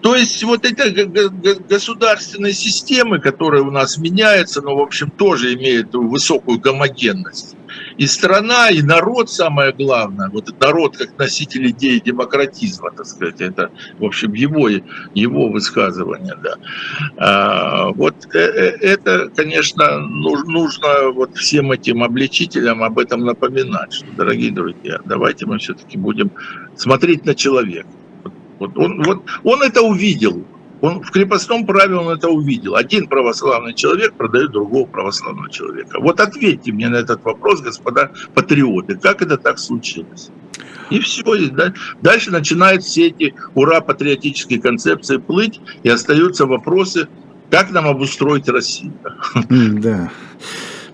[0.00, 1.04] То есть вот эти
[1.68, 7.54] государственные системы, которые у нас меняются, но, в общем, тоже имеют высокую гомогенность
[8.00, 13.70] и страна, и народ, самое главное, вот народ как носитель идеи демократизма, так сказать, это,
[13.98, 14.70] в общем, его,
[15.12, 16.54] его высказывание, да.
[17.18, 24.06] А, вот э, э, это, конечно, нужно вот всем этим обличителям об этом напоминать, что,
[24.16, 26.30] дорогие друзья, давайте мы все-таки будем
[26.76, 27.90] смотреть на человека.
[28.60, 30.42] Вот он, вот он это увидел,
[30.80, 32.76] он в крепостном праве он это увидел.
[32.76, 36.00] Один православный человек продает другого православного человека.
[36.00, 40.30] Вот ответьте мне на этот вопрос, господа патриоты, как это так случилось?
[40.90, 41.34] И все.
[41.34, 41.52] И
[42.00, 47.08] дальше начинают все эти ура-патриотические концепции плыть, и остаются вопросы,
[47.50, 48.92] как нам обустроить Россию.
[49.48, 50.10] Да.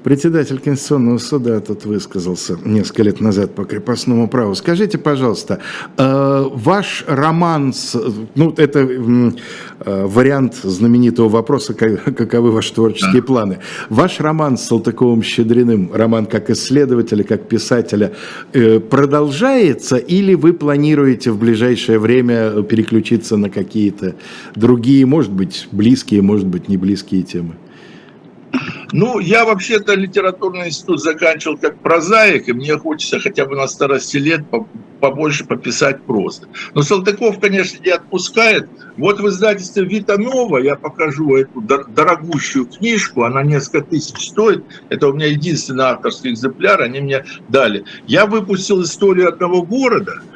[0.07, 4.55] Председатель Конституционного суда тут высказался несколько лет назад по крепостному праву.
[4.55, 5.59] Скажите, пожалуйста,
[5.99, 8.01] э, ваш роман, с,
[8.37, 9.33] ну, это э,
[10.07, 13.59] вариант знаменитого вопроса, каковы ваши творческие планы.
[13.91, 18.13] Ваш роман с Салтыковым-Щедриным, роман как исследователя, как писателя,
[18.53, 24.15] э, продолжается или вы планируете в ближайшее время переключиться на какие-то
[24.55, 27.55] другие, может быть, близкие, может быть, не близкие темы?
[28.93, 34.17] Ну, я вообще-то литературный институт заканчивал как прозаик, и мне хочется хотя бы на старости
[34.17, 34.43] лет
[35.01, 36.49] побольше пописать просто.
[36.75, 38.69] Но Салтыков, конечно, не отпускает.
[38.97, 44.65] Вот в издательстве «Вита Нова» я покажу эту дорогущую книжку, она несколько тысяч стоит.
[44.89, 47.85] Это у меня единственный авторский экземпляр, они мне дали.
[48.07, 50.23] Я выпустил историю одного города–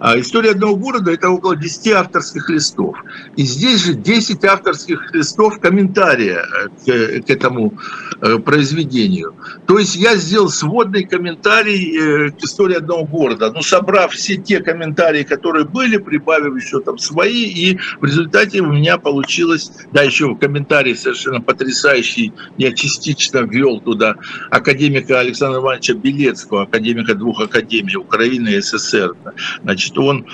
[0.00, 2.96] история одного города– это около 10 авторских листов.
[3.36, 6.44] И здесь же 10 авторских листов комментария
[6.84, 7.74] к, к этому
[8.20, 9.34] э, произведению.
[9.66, 14.60] То есть я сделал сводный комментарий э, к истории одного города, ну, собрав все те
[14.60, 20.34] комментарии, которые были, прибавив еще там свои, и в результате у меня получилось, да, еще
[20.36, 24.16] комментарий совершенно потрясающий, я частично ввел туда
[24.50, 29.14] академика Александра Ивановича Белецкого, академика двух академий Украины и СССР.
[29.62, 30.26] Значит, Значит, он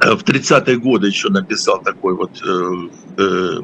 [0.00, 2.88] э, в 30-е годы еще написал такой вот э,
[3.18, 3.60] э,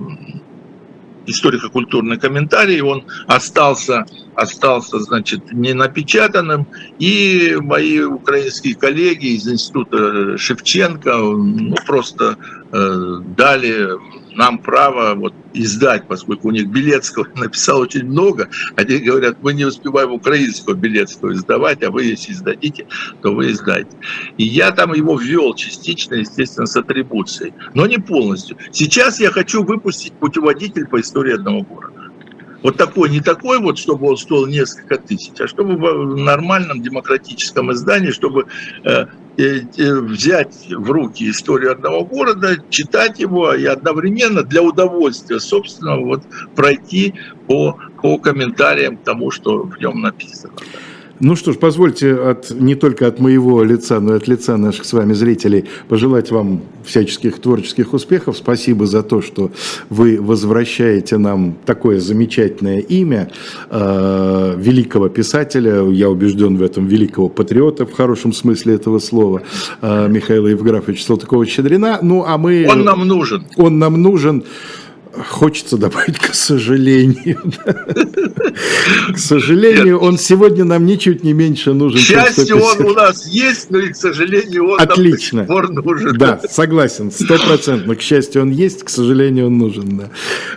[1.26, 6.66] историко-культурный комментарий, он остался, остался, значит, не напечатанным,
[6.98, 12.36] и мои украинские коллеги из института Шевченко ну, просто
[12.72, 13.90] э, дали
[14.34, 19.64] нам право вот издать, поскольку у них Белецкого написал очень много, они говорят, мы не
[19.64, 22.86] успеваем украинского Белецкого издавать, а вы если издадите,
[23.22, 23.90] то вы издайте.
[24.36, 28.56] И я там его ввел частично, естественно, с атрибуцией, но не полностью.
[28.72, 32.00] Сейчас я хочу выпустить путеводитель по истории одного города.
[32.62, 37.72] Вот такой, не такой вот, чтобы он стоил несколько тысяч, а чтобы в нормальном демократическом
[37.72, 38.46] издании, чтобы
[38.84, 39.06] э,
[39.36, 46.22] взять в руки историю одного города, читать его и одновременно для удовольствия собственного вот
[46.54, 47.14] пройти
[47.46, 50.54] по, по комментариям к тому, что в нем написано.
[51.20, 54.86] Ну что ж, позвольте от, не только от моего лица, но и от лица наших
[54.86, 58.38] с вами зрителей пожелать вам всяческих творческих успехов.
[58.38, 59.50] Спасибо за то, что
[59.90, 63.30] вы возвращаете нам такое замечательное имя
[63.68, 69.42] э, великого писателя, я убежден в этом, великого патриота в хорошем смысле этого слова,
[69.82, 71.98] э, Михаила Евграфовича Салтыкова-Щедрина.
[72.00, 72.66] Ну, а мы...
[72.66, 73.44] Он нам нужен.
[73.58, 74.44] Он нам нужен.
[75.12, 77.40] Хочется добавить, к сожалению.
[79.12, 81.98] К сожалению, он сегодня нам ничуть не меньше нужен.
[81.98, 85.44] К счастью, он у нас есть, но и, к сожалению, он Отлично.
[85.48, 86.16] нам нужен.
[86.16, 87.96] Да, согласен, стопроцентно.
[87.96, 89.98] К счастью, он есть, к сожалению, он нужен.
[89.98, 90.10] Да.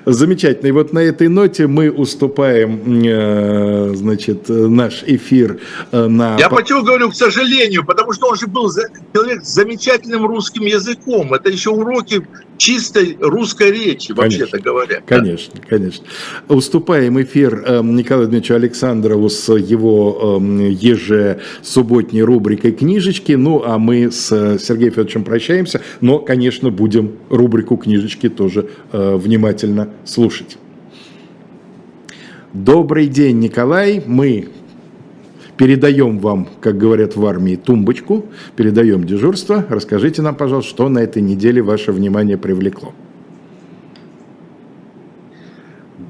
[0.06, 0.68] Замечательно.
[0.68, 5.60] И вот на этой ноте мы уступаем, э, значит, наш эфир
[5.92, 6.38] э, на...
[6.38, 8.72] Я почему говорю, к сожалению, потому что он же был
[9.14, 11.34] человек с замечательным русским языком.
[11.34, 12.26] Это еще уроки
[12.64, 15.02] чистой русской речи, вообще-то говоря.
[15.06, 15.68] Конечно, да?
[15.68, 16.06] конечно.
[16.48, 23.34] Уступаем эфир э, Николаю Дмитриевичу Александрову с его э, ежесубботней рубрикой «Книжечки».
[23.34, 29.90] Ну, а мы с Сергеем Федоровичем прощаемся, но, конечно, будем рубрику «Книжечки» тоже э, внимательно
[30.06, 30.58] слушать.
[32.54, 34.02] Добрый день, Николай.
[34.06, 34.48] Мы
[35.64, 38.26] передаем вам, как говорят в армии, тумбочку,
[38.58, 39.66] передаем дежурство.
[39.70, 42.94] Расскажите нам, пожалуйста, что на этой неделе ваше внимание привлекло.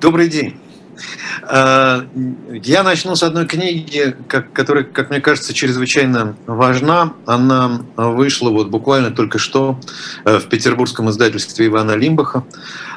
[0.02, 0.56] Добрый день.
[1.44, 2.08] А,
[2.64, 7.14] я начну с одной книги, которая, как мне кажется, чрезвычайно важна.
[7.28, 9.80] Она вышла вот буквально только что
[10.26, 12.44] э, в петербургском издательстве Ивана Лимбаха.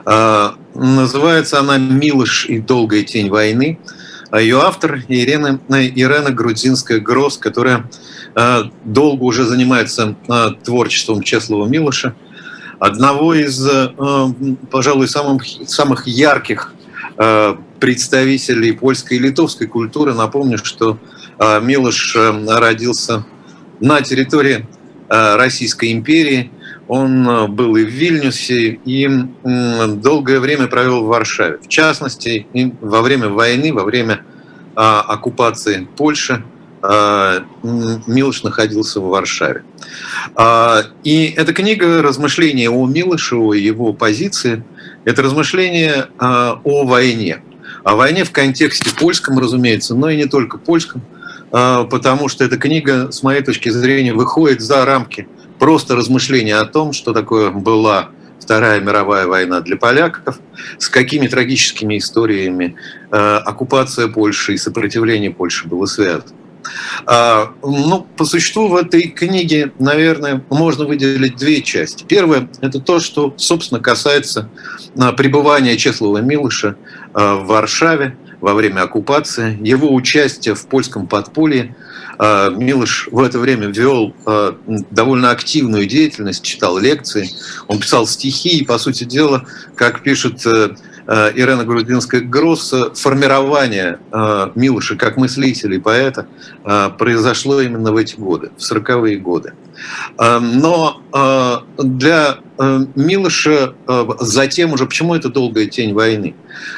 [0.06, 3.78] А, называется она «Милыш и долгая тень войны».
[4.30, 7.88] А ее автор Ирена, Ирена Грудзинская-Гросс, которая
[8.34, 12.14] э, долго уже занимается э, творчеством Чеслова Милоша,
[12.80, 13.88] одного из, э,
[14.70, 16.72] пожалуй, самых, самых ярких
[17.80, 20.12] представителей польской и литовской культуры.
[20.12, 20.98] Напомню, что
[21.38, 23.24] Милош родился
[23.80, 24.66] на территории
[25.08, 26.50] Российской империи.
[26.88, 29.08] Он был и в Вильнюсе, и
[29.42, 31.58] долгое время провел в Варшаве.
[31.58, 32.46] В частности,
[32.80, 34.20] во время войны, во время
[34.76, 36.44] а, оккупации Польши,
[36.82, 39.64] а, Милош находился в Варшаве.
[40.34, 44.62] А, и эта книга «Размышления о Милоше», о его позиции,
[45.06, 47.40] это размышления о войне.
[47.84, 51.02] О войне в контексте польском, разумеется, но и не только польском,
[51.50, 55.28] потому что эта книга, с моей точки зрения, выходит за рамки
[55.58, 60.38] просто размышления о том, что такое была Вторая мировая война для поляков,
[60.78, 62.76] с какими трагическими историями
[63.10, 66.32] э, оккупация Польши и сопротивление Польши было связано.
[67.06, 72.04] А, ну, по существу в этой книге, наверное, можно выделить две части.
[72.06, 74.50] Первое– это то, что, собственно, касается
[74.98, 76.76] а, пребывания Чеслова Милыша
[77.12, 81.74] а, в Варшаве во время оккупации, его участия в польском подполье–
[82.18, 84.56] а, Милыш в это время вел а,
[84.90, 87.30] довольно активную деятельность, читал лекции,
[87.68, 90.70] он писал стихи, и, по сути дела, как пишет э,
[91.06, 96.26] э, Ирена Грудинская-Гросс, формирование э, Милыша как мыслителя и поэта
[96.98, 99.52] произошло именно в эти годы, в 40-е годы.
[100.18, 101.00] Но
[101.78, 103.74] для Милыша
[104.20, 106.34] затем уже, почему это долгая тень войны?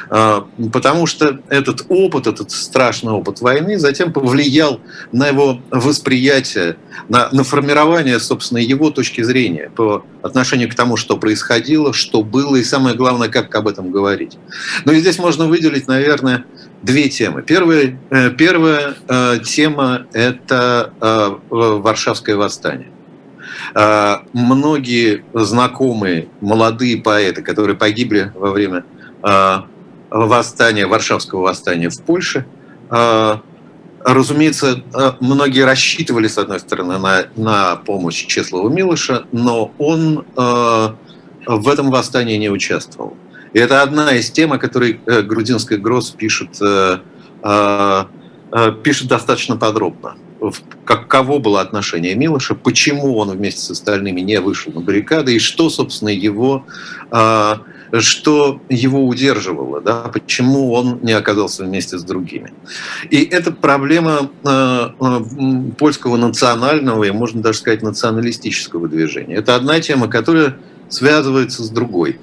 [0.09, 4.81] Потому что этот опыт, этот страшный опыт войны затем повлиял
[5.11, 6.75] на его восприятие,
[7.07, 12.57] на, на формирование, собственно, его точки зрения по отношению к тому, что происходило, что было,
[12.57, 14.37] и самое главное, как об этом говорить.
[14.83, 16.43] Ну и здесь можно выделить, наверное,
[16.81, 17.41] две темы.
[17.41, 22.87] Первая, э, первая э, тема– это э, Варшавское восстание.
[24.33, 28.83] Многие знакомые молодые поэты, которые погибли во время
[30.09, 32.45] восстания, Варшавского восстания в Польше,
[34.01, 34.81] Разумеется,
[35.19, 42.37] многие рассчитывали, с одной стороны, на, на помощь Чеслова Милыша, но он в этом восстании
[42.37, 43.17] не участвовал.
[43.53, 46.97] И это одна из тем, о которой э, Грудинская Гросс пишет, э,
[47.43, 48.05] э,
[48.83, 50.15] пишет достаточно подробно.
[50.85, 55.69] Каково было отношение Милоша, почему он вместе с остальными не вышел на баррикады, и что,
[55.69, 56.65] собственно, его,
[57.99, 62.53] что его удерживало, да, почему он не оказался вместе с другими.
[63.09, 64.29] И это проблема
[65.77, 69.35] польского национального и, можно даже сказать, националистического движения.
[69.35, 70.55] Это одна тема, которая
[70.87, 72.17] связывается с другой.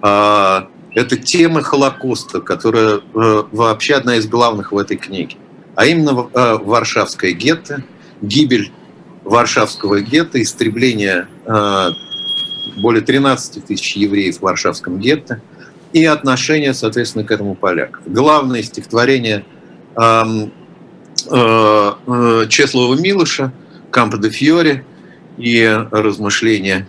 [0.00, 3.00] А, это тема Холокоста, которая э,
[3.52, 5.36] вообще одна из главных в этой книге.
[5.74, 7.84] А именно э, Варшавское гетто,
[8.20, 8.72] гибель
[9.24, 11.90] Варшавского гетто, истребление э,
[12.82, 15.40] более 13 тысяч евреев в Варшавском гетто
[15.92, 18.02] и отношение, соответственно, к этому поляков.
[18.06, 19.44] Главное стихотворение
[21.24, 23.52] Чеслова Милыша
[23.90, 24.84] «Кампо де Фьори»
[25.38, 26.86] и размышления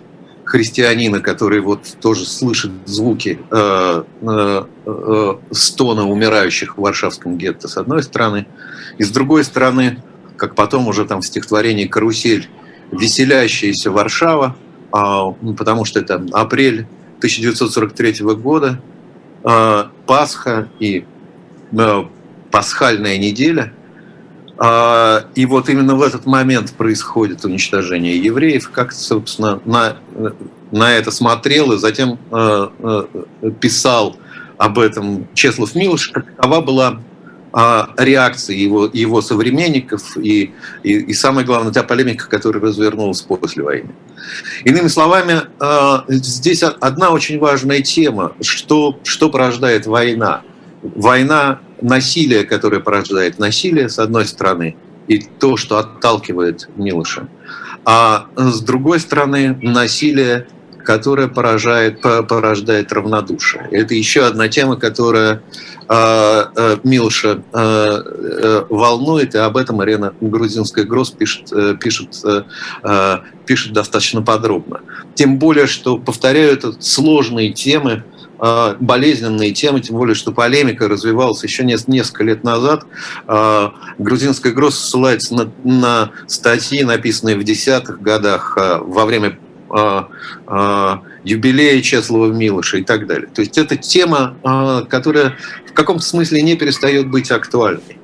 [0.50, 7.78] христианина, который вот тоже слышит звуки э, э, э, стона умирающих в Варшавском гетто с
[7.78, 8.48] одной стороны,
[8.98, 10.02] и с другой стороны,
[10.38, 12.50] как потом уже там в стихотворении «Карусель»,
[12.92, 14.56] веселящаяся Варшава,
[14.92, 16.88] э, потому что это апрель
[17.20, 18.82] 1943 года,
[19.44, 21.06] э, Пасха и
[21.72, 22.04] э,
[22.50, 23.72] пасхальная неделя–
[24.62, 29.98] и вот именно в этот момент происходит уничтожение евреев, как, собственно, на,
[30.72, 34.18] на это смотрел и затем э, э, писал
[34.58, 37.00] об этом Чеслов Милош, какова была
[37.52, 40.54] а, реакция его, его современников и,
[40.84, 43.90] и, и, самое главное, та полемика, которая развернулась после войны.
[44.66, 50.42] Иными словами, а, здесь одна очень важная тема, что, что порождает война.
[50.84, 54.76] Война насилие, которое порождает насилие, с одной стороны,
[55.08, 57.28] и то, что отталкивает Милоша.
[57.86, 60.48] А с другой стороны, насилие,
[60.84, 63.68] которое поражает, порождает равнодушие.
[63.72, 65.42] Это еще одна тема, которая
[65.92, 72.24] а, э, Милоша э, э, волнует, и об этом Арена Грузинская Гросс пишет, пишет,
[73.48, 74.82] пишет достаточно подробно.
[75.16, 81.44] Тем более, что, повторяю, это сложные темы, а, болезненные темы, тем более, что полемика развивалась
[81.44, 82.86] еще несколько лет назад.
[83.28, 89.38] А, грузинская ГРОС ссылается на, на статьи, написанные в десятых годах а, во время
[91.24, 93.30] юбилея Чеслова Милыша и так далее.
[93.32, 94.36] То есть это тема,
[94.90, 95.36] которая
[95.68, 98.00] в каком-то смысле не перестает быть актуальной.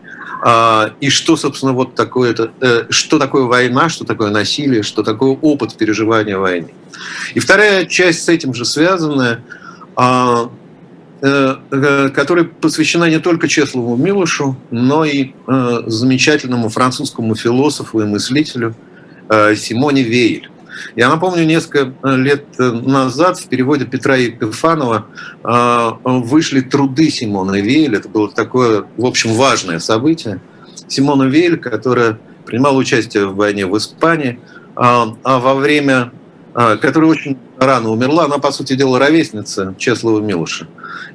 [0.99, 5.31] И что, собственно, вот такое, это, э, что такое война, что такое насилие, что такое
[5.41, 6.71] опыт переживания войны.
[7.33, 9.64] И вторая часть с этим же связанная– э, э,
[11.21, 18.75] которая посвящена не только Чеслову Милушу, но и э, замечательному французскому философу и мыслителю
[19.55, 20.51] Симоне Вейль.
[20.95, 25.07] Я напомню, несколько лет назад в переводе Петра Епифанова
[26.03, 27.95] вышли труды Симона Вейль.
[27.95, 30.41] Это было такое, в общем, важное событие.
[30.87, 34.39] Симона Вейль, которая принимала участие в войне в Испании,
[34.75, 36.11] а во время а,
[36.55, 38.25] которая очень рано умерла.
[38.25, 40.67] Она, по сути дела, ровесница Чеслова Милуша.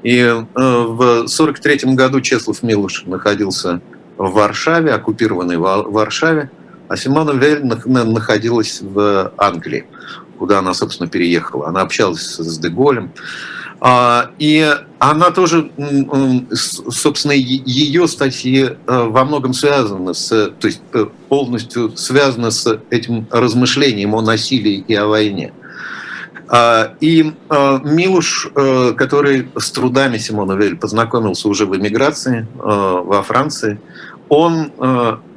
[0.02, 3.80] И э, в 1943 году Чеслов Милуш находился
[4.18, 6.50] в Варшаве, оккупированной Варшаве,
[6.88, 9.86] а Симона Вель находилась в Англии,
[10.38, 11.68] куда она, собственно, переехала.
[11.68, 13.12] Она общалась с Деголем.
[13.80, 15.70] А, и она тоже,
[16.52, 23.26] собственно, ее статьи э, во многом связаны с, то есть э, полностью связаны с этим
[23.30, 25.54] размышлением о насилии и о войне.
[26.48, 28.50] А, и э, Милуш,
[28.98, 33.80] который с трудами Симона Вель познакомился уже в эмиграции во Франции,
[34.30, 34.72] он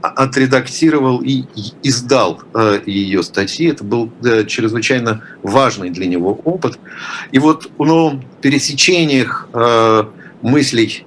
[0.04, 1.46] отредактировал и
[1.82, 3.68] издал э, ее статьи.
[3.68, 6.78] Это был э, чрезвычайно важный для него опыт.
[7.32, 10.04] И вот ну, пересечениях э,
[10.41, 11.06] мыслей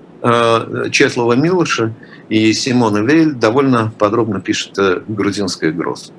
[0.91, 1.95] Чеслова Милоша
[2.31, 4.73] и Симона Вель довольно подробно пишет
[5.07, 6.11] грузинская гроз.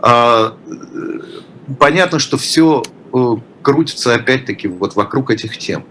[0.00, 0.54] А,
[1.80, 2.84] понятно, что все
[3.62, 5.84] крутится опять-таки вот вокруг этих тем.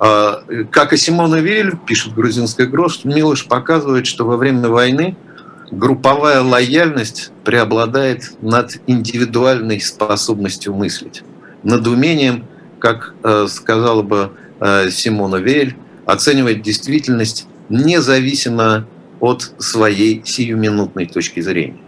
[0.00, 0.42] А,
[0.72, 5.16] как и Симона Вель, пишет грузинская гроз, Милош показывает, что во время войны–
[5.70, 11.22] групповая лояльность преобладает над индивидуальной способностью мыслить,
[11.62, 12.44] над умением,
[12.78, 15.76] как э, сказала бы э, Симона Вель,
[16.06, 18.86] оценивать действительность независимо
[19.20, 21.78] от своей сиюминутной точки зрения.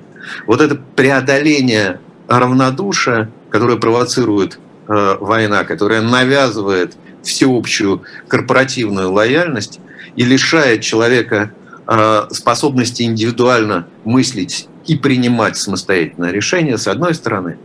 [0.47, 1.99] Вот это преодоление
[2.29, 9.81] равнодушия, которое провоцирует э, война, которая навязывает всеобщую корпоративную лояльность
[10.17, 11.53] и лишает человека
[11.85, 17.59] Э, способности индивидуально мыслить и принимать самостоятельное решение, с одной стороны,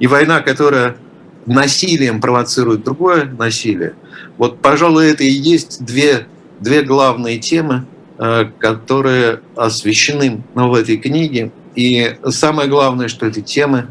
[0.00, 0.96] и война, которая
[1.44, 3.94] насилием провоцирует другое насилие.
[4.38, 6.26] Вот, пожалуй, это и есть две,
[6.60, 7.84] две главные темы,
[8.18, 11.52] э, которые освещены в этой книге.
[11.74, 13.88] И самое главное, что эти темы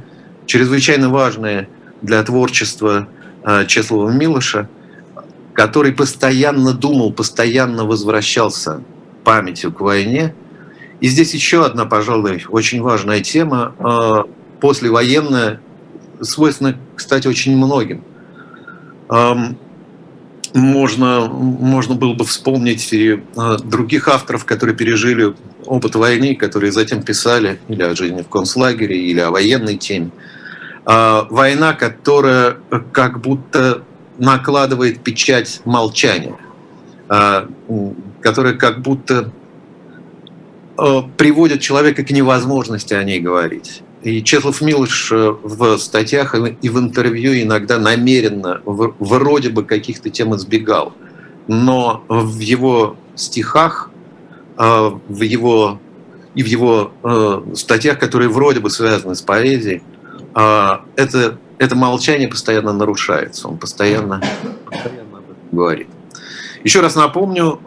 [0.48, 1.70] чрезвычайно важные
[2.02, 3.08] для творчества
[3.44, 4.68] э, Чеслова Милоша,
[5.58, 8.84] который постоянно думал, постоянно возвращался
[9.24, 10.36] памятью к войне.
[11.02, 14.26] И здесь еще одна, пожалуй, очень важная тема, а,
[14.62, 15.60] послевоенная,
[16.22, 18.04] свойственна, кстати, очень многим.
[20.54, 25.34] Можно, можно было бы вспомнить и а, других авторов, которые пережили
[25.66, 30.12] опыт войны, которые затем писали или о жизни в концлагере, или о военной теме.
[30.86, 32.58] А, война, которая
[32.92, 33.82] как будто
[34.18, 36.38] накладывает печать молчания
[38.22, 39.32] которая как будто
[40.78, 43.84] э, приводит человека к невозможности о ней говорить.
[44.04, 50.36] И Чеслов Милыш э, в статьях и в интервью иногда намеренно вроде бы каких-то тем
[50.36, 50.94] избегал.
[51.48, 53.90] Но в его стихах,
[54.58, 55.80] э, в его,
[56.36, 56.92] и в его
[57.56, 59.82] статьях, которые вроде бы связаны с поэзией,
[60.36, 63.48] это, это молчание постоянно нарушается.
[63.48, 64.22] Он постоянно,
[64.66, 65.88] постоянно об этом говорит.
[66.64, 67.60] Еще раз напомню,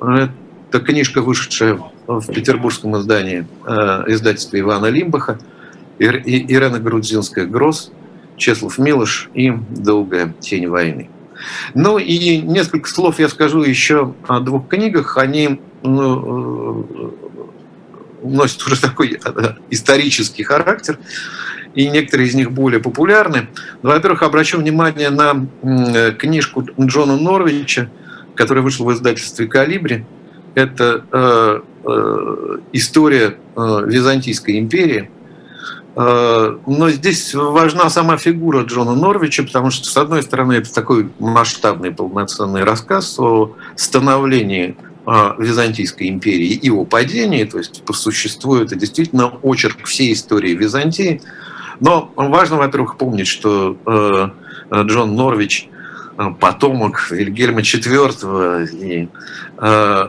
[0.00, 0.28] э,
[0.70, 5.38] это книжка, вышедшая в петербургском издании э, издательства Ивана Лимбаха,
[5.98, 7.92] Ирена Грудзинская «Гроз»,
[8.36, 11.10] Чеслов Милош и «Долгая тень войны».
[11.74, 15.16] Ну и несколько слов я скажу еще о двух книгах.
[15.16, 17.27] Они ну, э,
[18.28, 19.20] носят уже такой
[19.70, 20.98] исторический характер,
[21.74, 23.48] и некоторые из них более популярны.
[23.82, 25.46] Во-первых, обращу внимание на
[26.18, 27.88] книжку Джона Норвича
[28.38, 30.06] которая вышла в издательстве «Калибри».
[30.54, 35.10] Это э, э, история э, Византийской империи.
[35.96, 41.10] Э, но здесь важна сама фигура Джона Норвича, потому что, с одной стороны, это такой
[41.18, 44.87] масштабный полноценный рассказ о становлении э,
[45.38, 51.22] Византийской империи и о падении, то есть по существу это действительно очерк всей истории Византии.
[51.80, 55.68] Но важно, во-первых, помнить, что э, Джон Норвич–
[56.18, 59.08] Э, потомок Вильгельма IV и
[59.58, 60.08] э,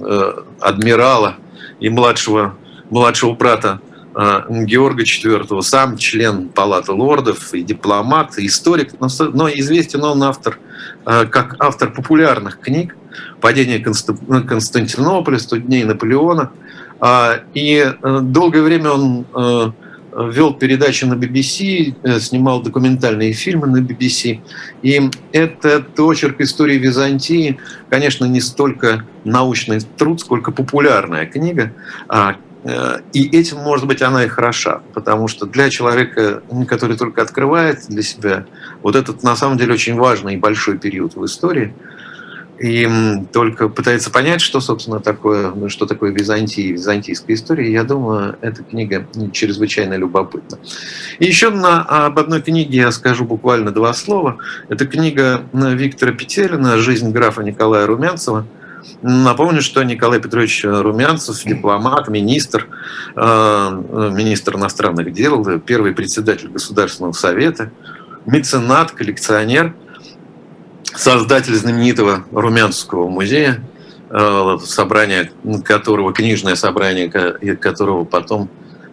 [0.00, 1.36] э, адмирала
[1.80, 2.54] и младшего,
[2.90, 3.80] младшего брата
[4.14, 10.58] Георга IV, сам член Палаты лордов и дипломат, и историк, но известен он автор,
[11.04, 12.96] как автор популярных книг
[13.40, 16.52] «Падение Константинополя», «100 дней Наполеона».
[17.54, 19.26] И долгое время он
[20.16, 24.40] вел передачи на BBC, э, снимал документальные фильмы на BBC.
[24.82, 27.58] И этот очерк истории Византии,
[27.90, 31.72] конечно, не столько научный труд, сколько популярная книга.
[32.64, 37.86] Э, и этим, может быть, она и хороша, потому что для человека, который только открывает
[37.88, 38.46] для себя
[38.82, 41.74] вот этот, на самом деле, очень важный и большой период в истории,
[42.58, 42.88] и
[43.32, 47.70] только пытается понять, что, собственно, такое, ну, что такое Византия и византийская история.
[47.70, 50.58] Я думаю, эта книга чрезвычайно любопытна.
[51.18, 54.38] И еще на, об одной книге я скажу буквально два слова.
[54.68, 58.46] Это книга Виктора Петерина «Жизнь графа Николая Румянцева».
[59.02, 62.68] Напомню, что Николай Петрович Румянцев, дипломат, министр,
[63.16, 67.70] э, министр иностранных дел, первый председатель Государственного совета,
[68.26, 69.74] меценат, коллекционер–
[70.96, 73.62] создатель знаменитого Румянского музея,
[74.10, 75.30] э, собрание
[75.64, 77.08] которого, книжное собрание
[77.56, 78.48] которого потом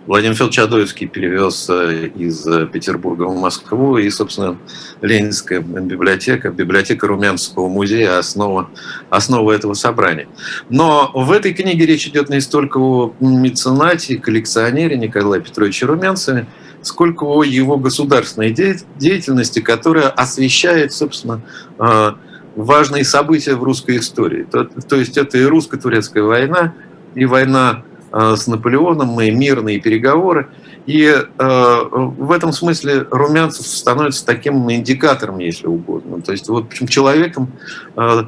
[0.07, 4.57] Владимир Федорович Адоевский перевез э, из Петербурга в Москву, и, собственно,
[5.01, 8.71] Ленинская библиотека, библиотека Румянского музея– основа,
[9.11, 10.27] основа этого собрания.
[10.69, 16.47] Но в этой книге речь идет не столько о меценате, коллекционере Николае Петровиче Румянцеве,
[16.81, 21.41] сколько о его государственной деятельности, которая освещает, собственно,
[21.77, 22.17] а,
[22.55, 24.47] важные события в русской истории.
[24.51, 26.73] То, то есть это и русско-турецкая война,
[27.13, 30.49] и война с Наполеоном, и мирные переговоры.
[30.85, 36.21] И э, в этом смысле Румянцев становится таким индикатором, если угодно.
[36.21, 37.51] То есть вот человеком,
[37.95, 38.23] э,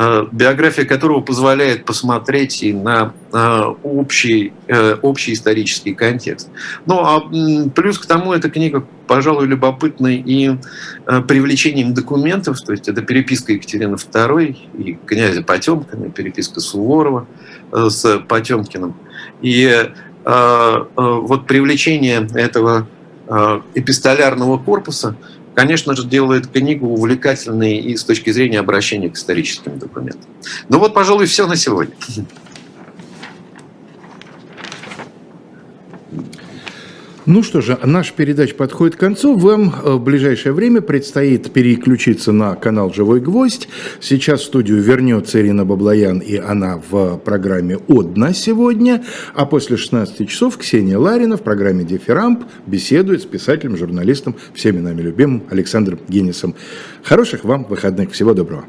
[0.00, 6.50] Э, биография которого позволяет посмотреть и на э, общий, э, общий исторический контекст.
[6.86, 7.20] Ну а
[7.70, 10.56] плюс к тому эта книга, пожалуй, любопытна и
[11.26, 17.26] привлечением документов, то есть это переписка Екатерины II и князя Потемкина, переписка Суворова
[17.72, 18.94] с Потемкиным.
[19.42, 19.90] И
[20.96, 22.86] вот привлечение этого
[23.74, 25.16] эпистолярного корпуса–
[25.58, 30.30] конечно же, делает книгу увлекательной и с точки зрения обращения к историческим документам.
[30.68, 31.96] Ну вот, пожалуй, все на сегодня.
[37.28, 39.36] Ну что же, наша передача подходит к концу.
[39.36, 43.68] Вам э, в ближайшее время предстоит переключиться на канал «Живой гвоздь».
[44.00, 49.04] Сейчас в студию вернется Ирина Баблоян, и она в программе «Одна» сегодня.
[49.34, 55.02] А после 16 часов Ксения Ларина в программе «Дифирамп» беседует с писателем, журналистом, всеми нами
[55.02, 56.54] любимым Александром Генисом.
[57.02, 58.12] Хороших вам выходных.
[58.12, 58.64] Всего доброго.